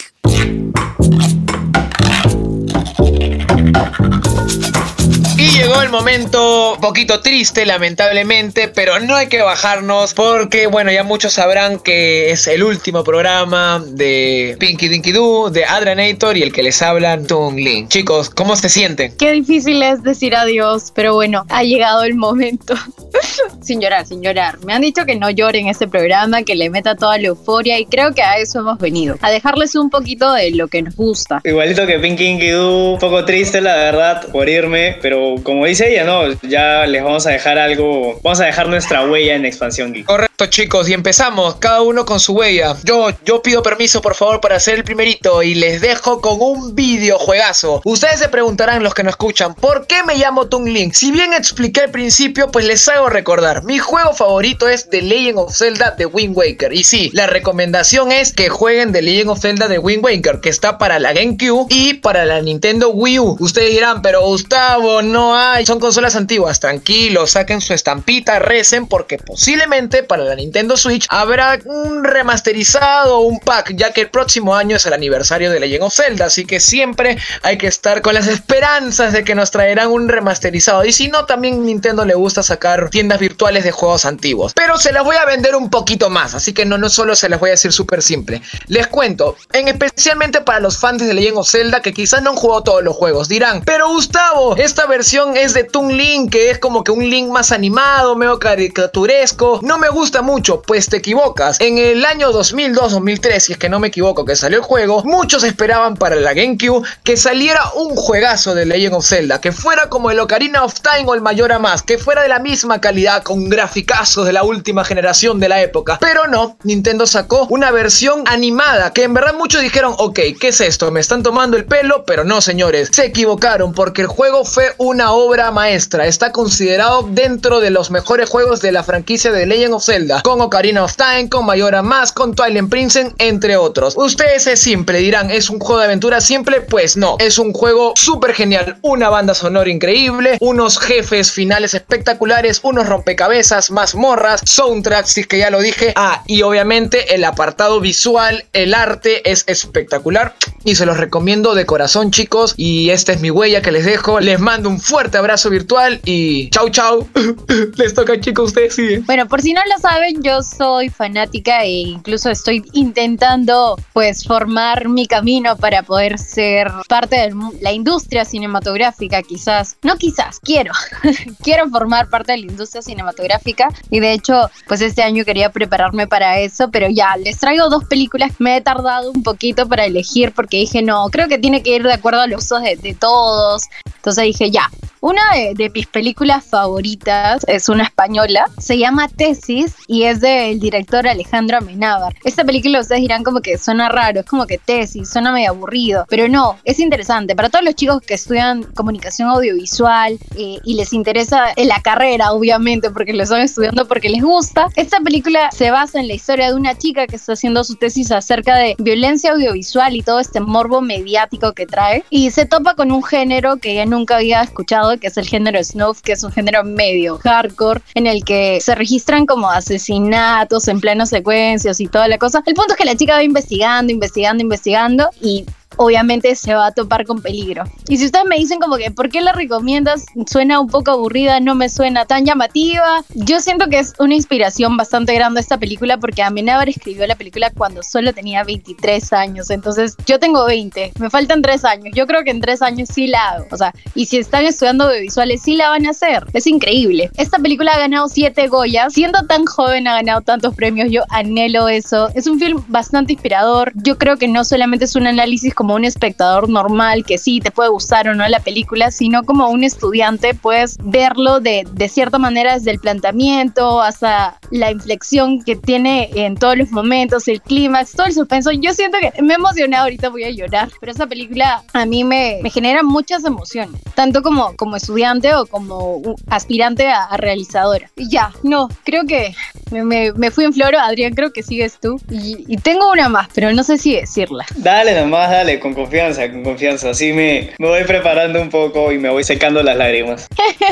Llegó 5.65 5.81
el 5.81 5.89
momento, 5.89 6.77
poquito 6.79 7.21
triste 7.21 7.65
lamentablemente, 7.65 8.69
pero 8.69 9.01
no 9.01 9.17
hay 9.17 9.29
que 9.29 9.41
bajarnos 9.41 10.13
porque, 10.13 10.67
bueno, 10.67 10.93
ya 10.93 11.05
muchos 11.05 11.33
sabrán 11.33 11.79
que 11.79 12.31
es 12.31 12.47
el 12.49 12.63
último 12.63 13.03
programa 13.03 13.83
de 13.83 14.59
Pinky 14.61 14.89
Dinky 14.89 15.13
Doo, 15.13 15.49
de 15.49 15.65
Adranator 15.65 16.37
y 16.37 16.43
el 16.43 16.53
que 16.53 16.63
les 16.63 16.83
habla, 16.83 17.19
Tung 17.23 17.57
Lin. 17.57 17.89
Chicos, 17.89 18.29
¿cómo 18.29 18.57
se 18.57 18.69
sienten? 18.69 19.17
Qué 19.17 19.33
difícil 19.33 19.83
es 19.83 20.03
decir 20.03 20.37
adiós, 20.37 20.93
pero 20.95 21.15
bueno, 21.15 21.47
ha 21.49 21.63
llegado 21.63 22.05
el 22.05 22.15
momento. 22.15 22.75
sin 23.63 23.81
llorar, 23.81 24.07
sin 24.07 24.23
llorar. 24.23 24.59
Me 24.65 24.73
han 24.73 24.83
dicho 24.83 25.05
que 25.05 25.17
no 25.17 25.31
llore 25.31 25.59
en 25.59 25.69
este 25.69 25.89
programa, 25.89 26.43
que 26.43 26.55
le 26.55 26.71
meta 26.71 26.95
toda 26.95 27.19
la 27.19 27.29
euforia 27.29 27.79
y 27.79 27.87
creo 27.87 28.13
que 28.13 28.23
a 28.23 28.39
eso 28.39 28.61
hemos 28.61 28.79
venido, 28.79 29.17
a 29.21 29.31
dejarles 29.31 29.75
un 29.75 29.91
poquito 29.91 30.33
de 30.33 30.51
lo 30.51 30.69
que 30.69 30.83
nos 30.83 30.95
gusta. 30.97 31.41
Igualito 31.45 31.87
que 31.87 31.99
Pinky 31.99 32.25
Dinky 32.25 32.51
Doo, 32.51 32.93
un 32.95 32.99
poco 32.99 33.25
triste 33.25 33.61
la 33.61 33.77
verdad 33.77 34.29
por 34.31 34.49
irme, 34.49 34.99
pero 35.01 35.37
como 35.55 35.67
dice 35.67 35.89
ella, 35.89 36.03
no, 36.03 36.33
ya 36.43 36.85
les 36.85 37.01
vamos 37.05 37.25
a 37.29 37.31
dejar 37.31 37.59
algo, 37.59 38.19
vamos 38.25 38.41
a 38.41 38.47
dejar 38.47 38.67
nuestra 38.67 39.07
huella 39.07 39.37
en 39.37 39.45
Expansión 39.45 39.93
Geek. 39.93 40.05
Correcto, 40.05 40.34
chicos, 40.51 40.89
y 40.89 40.93
empezamos, 40.93 41.57
cada 41.57 41.83
uno 41.83 42.05
con 42.05 42.21
su 42.21 42.35
huella. 42.35 42.77
Yo, 42.85 43.09
yo 43.25 43.41
pido 43.41 43.63
permiso, 43.63 44.03
por 44.03 44.15
favor, 44.15 44.41
para 44.41 44.57
hacer 44.57 44.75
el 44.75 44.85
primerito 44.85 45.43
y 45.43 45.55
les 45.55 45.81
dejo 45.81 46.21
con 46.21 46.37
un 46.41 46.75
videojuegazo. 46.75 47.81
Ustedes 47.85 48.19
se 48.19 48.29
preguntarán, 48.29 48.83
los 48.83 48.95
que 48.95 49.03
no 49.03 49.11
escuchan, 49.11 49.55
¿por 49.55 49.87
qué 49.87 50.03
me 50.03 50.17
llamo 50.17 50.49
Tung 50.49 50.69
Link? 50.69 50.95
Si 50.95 51.13
bien 51.13 51.33
expliqué 51.33 51.83
al 51.83 51.91
principio, 51.91 52.51
pues 52.51 52.65
les 52.67 52.87
hago 52.89 53.09
recordar. 53.09 53.65
Mi 53.65 53.79
juego 53.79 54.13
favorito 54.13 54.69
es 54.69 54.91
The 54.91 55.03
Legend 55.03 55.39
of 55.39 55.57
Zelda 55.57 55.93
de 55.93 56.07
Wind 56.07 56.37
Waker. 56.37 56.73
Y 56.73 56.85
sí, 56.85 57.11
la 57.15 57.27
recomendación 57.27 58.13
es 58.13 58.33
que 58.33 58.49
jueguen 58.49 58.93
The 58.93 59.03
Legend 59.03 59.31
of 59.31 59.41
Zelda 59.41 59.69
de 59.69 59.79
Wind 59.79 60.05
Waker, 60.05 60.41
que 60.41 60.51
está 60.51 60.79
para 60.79 60.99
la 60.99 61.13
GameCube 61.13 61.69
y 61.71 61.95
para 61.95 62.25
la 62.25 62.43
Nintendo 62.43 62.91
Wii 62.91 63.19
U. 63.21 63.37
Ustedes 63.41 63.71
dirán, 63.71 64.03
pero 64.03 64.23
Gustavo, 64.23 65.01
no 65.01 65.37
hay, 65.37 65.65
son 65.65 65.79
consolas 65.81 66.17
antiguas. 66.17 66.61
Tranquilos, 66.61 67.31
saquen 67.31 67.61
su 67.61 67.73
estampita, 67.73 68.41
recen, 68.41 68.87
porque 68.87 69.19
posiblemente 69.19 70.03
para 70.03 70.24
la 70.25 70.35
Nintendo 70.35 70.77
Switch 70.77 71.07
habrá 71.09 71.59
un 71.65 72.05
remasterizado, 72.05 73.21
un 73.21 73.41
pack, 73.41 73.75
ya 73.77 73.93
que 73.93 74.03
el 74.03 74.11
próximo 74.11 74.55
año 74.55 74.77
es 74.77 74.87
el 74.87 74.93
aniversario 74.93 75.51
de 75.51 75.61
Legend 75.61 75.85
of 75.85 75.95
Zelda. 75.95 76.27
Así 76.27 76.45
que 76.45 76.61
siempre 76.61 77.19
hay 77.43 77.59
que 77.59 77.67
estar 77.67 78.03
con 78.03 78.15
las 78.15 78.27
esperanzas 78.27 79.13
de 79.13 79.25
que 79.25 79.35
nos 79.35 79.51
traerán 79.51 79.91
un 79.91 80.09
remasterizado. 80.09 80.85
Y 80.85 80.93
si 80.93 81.09
no, 81.09 81.27
también 81.27 81.65
Nintendo 81.65 82.05
le 82.05 82.15
gusta 82.15 82.43
sacar 82.43 82.91
tiendas 82.91 83.19
virtuales 83.21 83.65
de 83.65 83.73
juegos 83.73 84.05
antiguos. 84.05 84.53
Pero 84.55 84.79
se 84.79 84.93
las 84.93 85.05
voy 85.05 85.17
a 85.17 85.25
vender 85.25 85.55
un 85.57 85.71
poquito 85.71 86.11
más, 86.11 86.35
así 86.35 86.53
que 86.53 86.65
no, 86.65 86.79
no 86.79 86.89
solo 86.89 87.17
se 87.17 87.29
las 87.29 87.41
voy 87.41 87.51
a 87.51 87.53
decir 87.53 87.73
súper 87.73 88.03
simple. 88.03 88.43
Les 88.69 88.87
cuento, 88.87 89.37
en 89.53 89.69
especialmente 89.69 90.41
para 90.41 90.61
los 90.61 90.79
fans 90.79 91.07
de 91.07 91.13
Legend 91.13 91.39
of 91.39 91.51
Zelda 91.51 91.83
que 91.83 91.93
quizás 91.93 92.23
no 92.23 92.31
han 92.31 92.37
jugado 92.37 92.63
todos 92.63 92.83
los 92.83 92.97
juegos, 92.97 93.29
dirán, 93.29 93.63
pero 93.65 93.89
Gustavo, 93.89 94.57
esta 94.57 94.87
versión 94.87 95.37
es 95.37 95.55
de 95.55 95.65
Toon 95.65 95.97
Link, 95.97 96.33
que 96.33 96.51
es 96.51 96.59
como 96.59 96.85
que 96.85 96.91
un 96.91 97.09
Link 97.09 97.29
más 97.29 97.53
animado, 97.53 98.17
medio 98.17 98.39
caricaturesco. 98.39 99.61
No 99.63 99.79
me 99.79 99.89
gusta 99.89 100.14
mucho, 100.23 100.63
pues 100.63 100.89
te 100.89 100.97
equivocas. 100.97 101.61
En 101.61 101.79
el 101.79 102.05
año 102.05 102.33
2002-2003, 102.33 103.41
si 103.41 103.53
es 103.53 103.59
que 103.59 103.69
no 103.69 103.81
me 103.81 103.89
equivoco, 103.89 104.25
que 104.25 104.37
salió 104.37 104.59
el 104.59 104.65
juego, 104.65 105.03
muchos 105.05 105.45
esperaban 105.45 105.97
para 105.97 106.17
la 106.17 106.35
GameCube 106.35 106.87
que 107.03 107.17
saliera 107.17 107.61
un 107.75 107.95
juegazo 107.97 108.55
de 108.55 108.67
Legend 108.67 108.95
of 108.95 109.07
Zelda, 109.07 109.41
que 109.41 109.53
fuera 109.53 109.89
como 109.89 110.11
el 110.11 110.21
Ocarina 110.21 110.65
of 110.65 110.75
Time 110.81 111.05
o 111.07 111.15
el 111.15 111.21
Majora 111.21 111.59
Más, 111.59 111.83
que 111.83 111.99
fuera 111.99 112.23
de 112.23 112.29
la 112.29 112.39
misma 112.39 112.81
calidad 112.81 113.23
con 113.23 113.49
graficazos 113.49 114.27
de 114.27 114.33
la 114.33 114.43
última 114.43 114.85
generación 114.85 115.41
de 115.41 115.49
la 115.49 115.63
época. 115.63 115.99
Pero 116.01 116.27
no, 116.27 116.57
Nintendo 116.63 117.07
sacó 117.07 117.47
una 117.51 117.71
versión 117.71 118.25
animada 118.27 118.93
que 118.93 119.05
en 119.05 119.15
verdad 119.15 119.35
muchos 119.35 119.63
dijeron, 119.63 119.95
ok, 119.99 120.21
¿qué 120.41 120.49
es 120.49 120.61
esto? 120.61 120.91
Me 120.91 121.01
están 121.01 121.23
tomando 121.23 121.57
el 121.57 121.65
pelo, 121.65 122.05
pero 122.05 122.25
no 122.25 122.41
señores, 122.41 122.91
se 122.93 123.07
equivocaron 123.07 123.73
porque 123.73 124.03
el 124.03 124.09
juego 124.09 124.45
fue 124.45 124.75
una 124.79 125.13
obra 125.13 125.51
maestra. 125.51 126.07
Está 126.07 126.33
considerado 126.33 127.03
dentro 127.11 127.61
de 127.61 127.71
los 127.71 127.91
mejores 127.91 128.29
juegos 128.29 128.61
de 128.61 128.73
la 128.73 128.85
franquicia 128.85 129.33
de 129.33 129.47
Legend 129.47 129.75
of 129.75 129.85
Zelda, 129.85 130.04
con 130.23 130.41
Ocarina 130.41 130.85
of 130.85 130.97
Time, 130.97 131.29
con 131.29 131.47
Majora 131.47 131.83
Más, 131.83 132.13
con 132.13 132.35
Twilight 132.35 132.69
Princess, 132.69 133.13
entre 133.19 133.57
otros. 133.57 133.95
Ustedes 133.97 134.47
es 134.47 134.61
simple, 134.61 134.99
dirán, 134.99 135.31
¿es 135.31 135.51
un 135.51 135.59
juego 135.59 135.81
de 135.81 135.87
aventura 135.87 136.21
simple? 136.21 136.61
Pues 136.61 136.97
no, 136.97 137.17
es 137.19 137.39
un 137.39 137.53
juego 137.53 137.95
súper 137.97 138.35
genial, 138.35 138.79
una 138.83 139.09
banda 139.09 139.35
sonora 139.35 139.71
increíble, 139.71 140.39
unos 140.41 140.79
jefes 140.79 141.33
finales 141.33 141.75
espectaculares, 141.75 142.61
unos 142.63 142.89
rompecabezas, 142.89 143.71
mazmorras, 143.71 144.41
soundtracks, 144.45 145.13
si 145.13 145.21
es 145.23 145.27
que 145.27 145.39
ya 145.39 145.51
lo 145.51 145.61
dije. 145.61 145.93
Ah, 145.97 146.23
y 146.27 146.43
obviamente 146.43 147.15
el 147.15 147.25
apartado 147.25 147.81
visual, 147.81 148.45
el 148.53 148.75
arte 148.75 149.31
es 149.31 149.45
espectacular 149.47 150.35
y 150.65 150.75
se 150.77 150.87
los 150.87 150.97
recomiendo 150.97 151.55
de 151.55 151.67
corazón, 151.67 152.11
chicos. 152.11 152.55
Y 152.57 152.91
esta 152.91 153.13
es 153.13 153.21
mi 153.21 153.31
huella 153.31 153.63
que 153.63 153.71
les 153.71 153.85
dejo. 153.85 154.21
Les 154.21 154.41
mando 154.41 154.69
un 154.69 154.81
fuerte 154.81 155.19
abrazo 155.19 155.51
virtual 155.51 156.01
y 156.05 156.51
chau, 156.51 156.71
chau. 156.71 157.09
les 157.77 157.95
toca, 157.95 158.21
chicos, 158.21 158.49
ustedes 158.49 158.75
siguen. 158.75 159.05
Bueno, 159.07 159.29
por 159.29 159.43
si 159.43 159.53
no 159.53 159.61
lo 159.73 159.81
saben, 159.81 159.94
yo 160.21 160.43
soy 160.43 160.89
fanática 160.89 161.63
e 161.63 161.83
incluso 161.83 162.31
estoy 162.31 162.65
intentando 162.73 163.77
pues 163.93 164.25
formar 164.25 164.89
mi 164.89 165.07
camino 165.07 165.57
para 165.57 165.83
poder 165.83 166.19
ser 166.19 166.71
parte 166.89 167.17
de 167.17 167.35
la 167.61 167.73
industria 167.73 168.25
cinematográfica, 168.25 169.23
quizás. 169.23 169.77
No 169.83 169.97
quizás, 169.97 170.41
quiero. 170.41 170.73
quiero 171.43 171.69
formar 171.69 172.09
parte 172.09 172.33
de 172.33 172.39
la 172.39 172.47
industria 172.47 172.83
cinematográfica 172.83 173.69
y 173.91 174.01
de 174.01 174.13
hecho, 174.13 174.51
pues 174.67 174.81
este 174.81 175.03
año 175.03 175.25
quería 175.25 175.51
prepararme 175.51 176.07
para 176.07 176.41
eso, 176.41 176.71
pero 176.71 176.89
ya, 176.91 177.17
les 177.17 177.39
traigo 177.39 177.69
dos 177.69 177.85
películas. 177.85 178.33
Me 178.39 178.57
he 178.57 178.61
tardado 178.61 179.11
un 179.11 179.23
poquito 179.23 179.69
para 179.69 179.85
elegir 179.85 180.33
porque 180.33 180.59
dije, 180.59 180.83
no, 180.83 181.09
creo 181.11 181.29
que 181.29 181.39
tiene 181.39 181.63
que 181.63 181.77
ir 181.77 181.83
de 181.83 181.93
acuerdo 181.93 182.21
a 182.21 182.27
los 182.27 182.45
usos 182.45 182.63
de 182.63 182.97
todos. 182.99 183.65
Entonces 183.97 184.25
dije, 184.25 184.51
ya, 184.51 184.71
una 185.05 185.21
de, 185.35 185.53
de, 185.53 185.69
mis 185.69 185.87
películas 185.87 186.43
favoritas 186.47 187.45
es 187.47 187.69
una 187.69 187.83
española, 187.83 188.47
se 188.57 188.79
llama 188.79 189.07
Tesis 189.07 189.75
y 189.87 190.05
es 190.05 190.23
del 190.23 190.59
director 190.59 191.07
Alejandro 191.07 191.59
Amenábar. 191.59 192.15
Esta 192.25 192.43
película 192.43 192.81
ustedes 192.81 193.03
dirán 193.03 193.23
como 193.23 193.43
que 193.43 193.59
suena 193.59 193.91
raro, 193.91 194.21
es 194.21 194.27
como 194.27 194.47
que 194.47 194.57
tesis, 194.57 195.11
suena 195.11 195.31
medio 195.31 195.51
aburrido, 195.51 196.07
pero 196.09 196.27
no, 196.27 196.57
es 196.65 196.79
interesante. 196.79 197.37
Para 197.37 197.51
todos 197.51 197.67
los 197.67 197.75
chicos 197.75 198.01
que 198.01 198.15
estudian 198.15 198.63
comunicación 198.63 199.29
audiovisual 199.29 200.19
eh, 200.39 200.57
y 200.65 200.75
les 200.75 200.95
interesa 200.95 201.49
la 201.55 201.83
carrera, 201.83 202.33
obviamente, 202.33 202.91
porque 202.91 203.13
lo 203.13 203.25
están 203.25 203.43
estudiando 203.43 203.87
porque 203.87 204.09
les 204.09 204.23
gusta, 204.23 204.69
esta 204.75 205.01
película 205.01 205.51
se 205.53 205.71
basa 205.71 206.01
en 206.01 206.09
la 206.09 206.15
historia 206.15 206.49
de 206.49 206.55
una 206.55 206.79
chica 206.79 207.07
que 207.07 207.17
está 207.17 207.35
haciendo 207.35 207.63
su 207.63 207.75
tesis 207.75 208.11
acerca 208.11 208.57
de 208.57 208.75
violencia 208.79 209.33
audiovisual 209.33 209.97
y 209.97 210.01
todo 210.01 210.19
este 210.19 210.41
morbo 210.41 210.81
mediático 210.81 211.53
que 211.53 211.67
trae 211.67 212.05
y 212.09 212.31
se 212.31 212.47
topa 212.47 212.75
con 212.75 212.91
un 212.91 213.03
género 213.03 213.59
que 213.59 213.73
ella 213.73 213.85
nunca 213.85 214.17
había 214.17 214.41
escuchado, 214.41 214.94
que 214.99 215.09
es 215.09 215.17
el 215.17 215.27
género 215.27 215.63
snuff, 215.63 216.01
que 216.01 216.13
es 216.13 216.23
un 216.23 216.33
género 216.33 216.65
medio 216.65 217.19
hardcore, 217.19 217.81
en 217.95 218.07
el 218.07 218.25
que 218.25 218.61
se 218.61 218.75
registran 218.75 219.27
como 219.27 219.51
asesinatos 219.51 220.69
en 220.69 220.81
plenas 220.81 221.11
secuencias 221.11 221.81
y 221.81 221.87
toda 221.87 222.09
la 222.09 222.19
cosa. 222.19 222.43
El 222.47 222.55
punto 222.55 222.73
es 222.73 222.79
que 222.79 222.85
la 222.85 222.97
chica 222.97 223.15
va 223.15 223.23
investigando, 223.23 223.93
investigando, 223.93 224.43
investigando 224.43 225.11
y 225.21 225.45
obviamente 225.77 226.35
se 226.35 226.55
va 226.55 226.67
a 226.67 226.73
topar 226.73 227.05
con 227.05 227.21
peligro. 227.21 227.65
Y 227.89 227.97
si 227.97 228.07
ustedes 228.07 228.25
me 228.27 228.37
dicen 228.37 228.59
como 228.61 228.77
que, 228.77 228.91
¿por 228.91 229.09
qué 229.09 229.21
la 229.21 229.33
recomiendas? 229.33 230.07
Suena 230.27 230.61
un 230.61 230.69
poco 230.69 230.91
aburrida, 230.91 231.41
no 231.41 231.55
me 231.55 231.69
suena 231.69 232.05
tan 232.05 232.25
llamativa. 232.25 233.05
Yo 233.15 233.41
siento 233.41 233.69
que 233.69 233.79
es 233.79 233.93
una 233.99 234.15
inspiración 234.15 234.77
bastante 234.77 235.15
grande 235.15 235.41
esta 235.41 235.59
película 235.59 235.99
porque 235.99 236.23
Amenábar 236.23 236.69
escribió 236.69 237.07
la 237.07 237.15
película 237.15 237.51
cuando 237.57 237.83
solo 237.83 238.13
tenía 238.13 238.45
23 238.45 239.13
años. 239.13 239.51
Entonces, 239.51 239.97
yo 240.07 240.19
tengo 240.19 240.45
20, 240.47 240.93
me 240.99 241.11
faltan 241.11 241.43
3 241.43 241.65
años. 241.65 241.95
Yo 241.95 242.07
creo 242.07 242.25
que 242.25 242.31
en 242.31 242.41
3 242.41 242.63
años 242.63 242.89
sí 242.93 243.07
la 243.07 243.31
hago. 243.31 243.47
O 243.51 243.57
sea, 243.57 243.73
y 243.95 244.07
si 244.07 244.19
están 244.19 244.45
estudiando 244.45 244.85
audiovisuales, 244.85 245.43
sí 245.43 245.57
la 245.57 245.71
van 245.71 245.87
a 245.87 245.91
hacer. 245.91 246.25
Es 246.33 246.47
increíble. 246.47 247.11
Esta 247.17 247.39
película 247.39 247.73
ha 247.73 247.79
ganado 247.79 248.09
7 248.09 248.49
Goyas. 248.49 248.93
Siendo 248.93 249.23
tan 249.27 249.45
joven, 249.45 249.89
ha 249.89 249.95
ganado 249.95 250.21
tantos 250.21 250.55
premios. 250.55 250.91
Yo 250.91 251.03
anhelo 251.11 251.69
eso. 251.69 252.09
Es 252.15 252.27
un 252.27 252.39
film 252.39 252.63
bastante 252.69 253.13
inspirador. 253.13 253.73
Yo 253.77 253.99
creo 253.99 254.17
que 254.17 254.29
no 254.29 254.45
solamente 254.45 254.85
es 254.85 254.97
un 254.97 255.07
análisis 255.07 255.55
como 255.55 255.64
como 255.65 255.77
un 255.77 255.87
espectador 255.87 256.51
normal 256.51 257.07
que 257.07 257.17
sí 257.17 257.41
te 257.41 257.51
puede 257.51 257.71
gustar 257.71 258.07
o 258.07 258.15
no 258.15 258.29
la 258.29 258.41
película, 258.41 258.91
sino 258.91 259.23
como 259.23 259.49
un 259.49 259.65
estudiante 259.65 260.35
puedes 260.35 260.77
verlo 260.79 261.41
de, 261.41 261.67
de 261.73 261.89
cierta 261.89 262.19
manera 262.19 262.53
desde 262.53 262.71
el 262.71 262.79
planteamiento 262.79 263.81
hasta 263.81 264.39
la 264.51 264.71
inflexión 264.71 265.43
que 265.43 265.57
tiene 265.57 266.11
en 266.17 266.35
todos 266.37 266.59
los 266.59 266.71
momentos, 266.71 267.29
el 267.29 267.41
clímax, 267.41 267.93
todo 267.93 268.09
el 268.09 268.13
suspenso. 268.13 268.51
Yo 268.53 268.75
siento 268.75 268.99
que 269.01 269.23
me 269.23 269.33
he 269.33 269.37
emocionado, 269.37 269.85
ahorita 269.85 270.11
voy 270.11 270.25
a 270.25 270.31
llorar, 270.31 270.69
pero 270.81 270.93
esa 270.93 271.07
película 271.07 271.65
a 271.73 271.87
mí 271.87 272.05
me, 272.05 272.41
me 272.43 272.51
genera 272.51 272.83
muchas 272.83 273.25
emociones, 273.25 273.81
tanto 273.95 274.21
como, 274.21 274.55
como 274.57 274.77
estudiante 274.77 275.35
o 275.35 275.47
como 275.47 276.03
aspirante 276.29 276.89
a, 276.89 277.05
a 277.05 277.17
realizadora. 277.17 277.91
Ya, 277.97 278.33
no, 278.43 278.69
creo 278.85 279.07
que 279.07 279.35
me, 279.71 280.13
me, 280.13 280.31
fui 280.31 280.45
en 280.45 280.53
floro, 280.53 280.79
Adrián, 280.79 281.15
creo 281.15 281.33
que 281.33 281.43
sigues 281.43 281.79
tú. 281.81 281.99
Y, 282.11 282.45
y, 282.49 282.57
tengo 282.59 282.93
una 282.93 283.09
más, 283.09 283.29
pero 283.35 283.51
no 283.53 283.65
sé 283.65 283.79
si 283.79 283.95
decirla. 283.95 284.45
Dale 284.57 284.99
nomás, 285.01 285.31
dale, 285.31 285.54
con 285.61 285.75
confianza, 285.75 286.31
con 286.31 286.43
confianza. 286.43 286.91
Así 286.91 287.13
me, 287.13 287.51
me 287.59 287.69
voy 287.69 287.85
preparando 287.85 288.41
un 288.41 288.51
poco 288.51 288.93
y 288.93 288.99
me 288.99 289.09
voy 289.09 289.25
secando 289.25 289.63
las 289.63 289.77
lágrimas. 289.77 290.29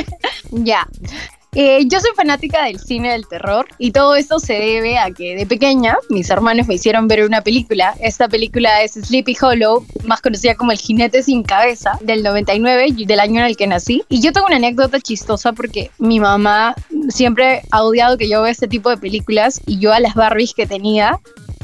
ya. 0.51 0.87
Eh, 1.55 1.81
yo 1.87 2.01
soy 2.01 2.13
fanática 2.17 2.65
del 2.65 2.81
cine 2.81 3.13
del 3.13 3.29
terror 3.29 3.67
y 3.77 3.91
todo 3.91 4.17
esto 4.17 4.41
se 4.41 4.55
debe 4.55 4.97
a 4.97 5.11
que 5.11 5.37
de 5.37 5.45
pequeña 5.45 5.99
mis 6.09 6.31
hermanos 6.31 6.67
me 6.67 6.77
hicieron 6.77 7.09
ver 7.09 7.27
una 7.27 7.43
película. 7.43 7.95
Esta 8.01 8.27
película 8.27 8.83
es 8.83 8.93
Sleepy 8.93 9.37
Hollow, 9.39 9.85
más 10.05 10.23
conocida 10.23 10.55
como 10.55 10.73
El 10.73 10.79
jinete 10.79 11.23
sin 11.23 11.43
cabeza, 11.43 11.99
del 12.01 12.23
99, 12.23 12.95
del 13.05 13.21
año 13.21 13.41
en 13.41 13.47
el 13.49 13.57
que 13.59 13.67
nací. 13.67 14.03
Y 14.09 14.23
yo 14.23 14.33
tengo 14.33 14.47
una 14.47 14.57
anécdota 14.57 14.99
chistosa 14.99 15.53
porque 15.53 15.91
mi 15.99 16.21
mamá 16.21 16.75
siempre 17.11 17.61
ha 17.71 17.83
odiado 17.83 18.17
que 18.17 18.31
yo 18.31 18.41
vea 18.41 18.51
este 18.51 18.67
tipo 18.67 18.89
de 18.89 18.97
películas 18.97 19.61
y 19.67 19.79
yo 19.79 19.93
a 19.93 20.01
las 20.01 20.15
Barbies 20.15 20.55
que 20.55 20.67
tenía 20.67 21.21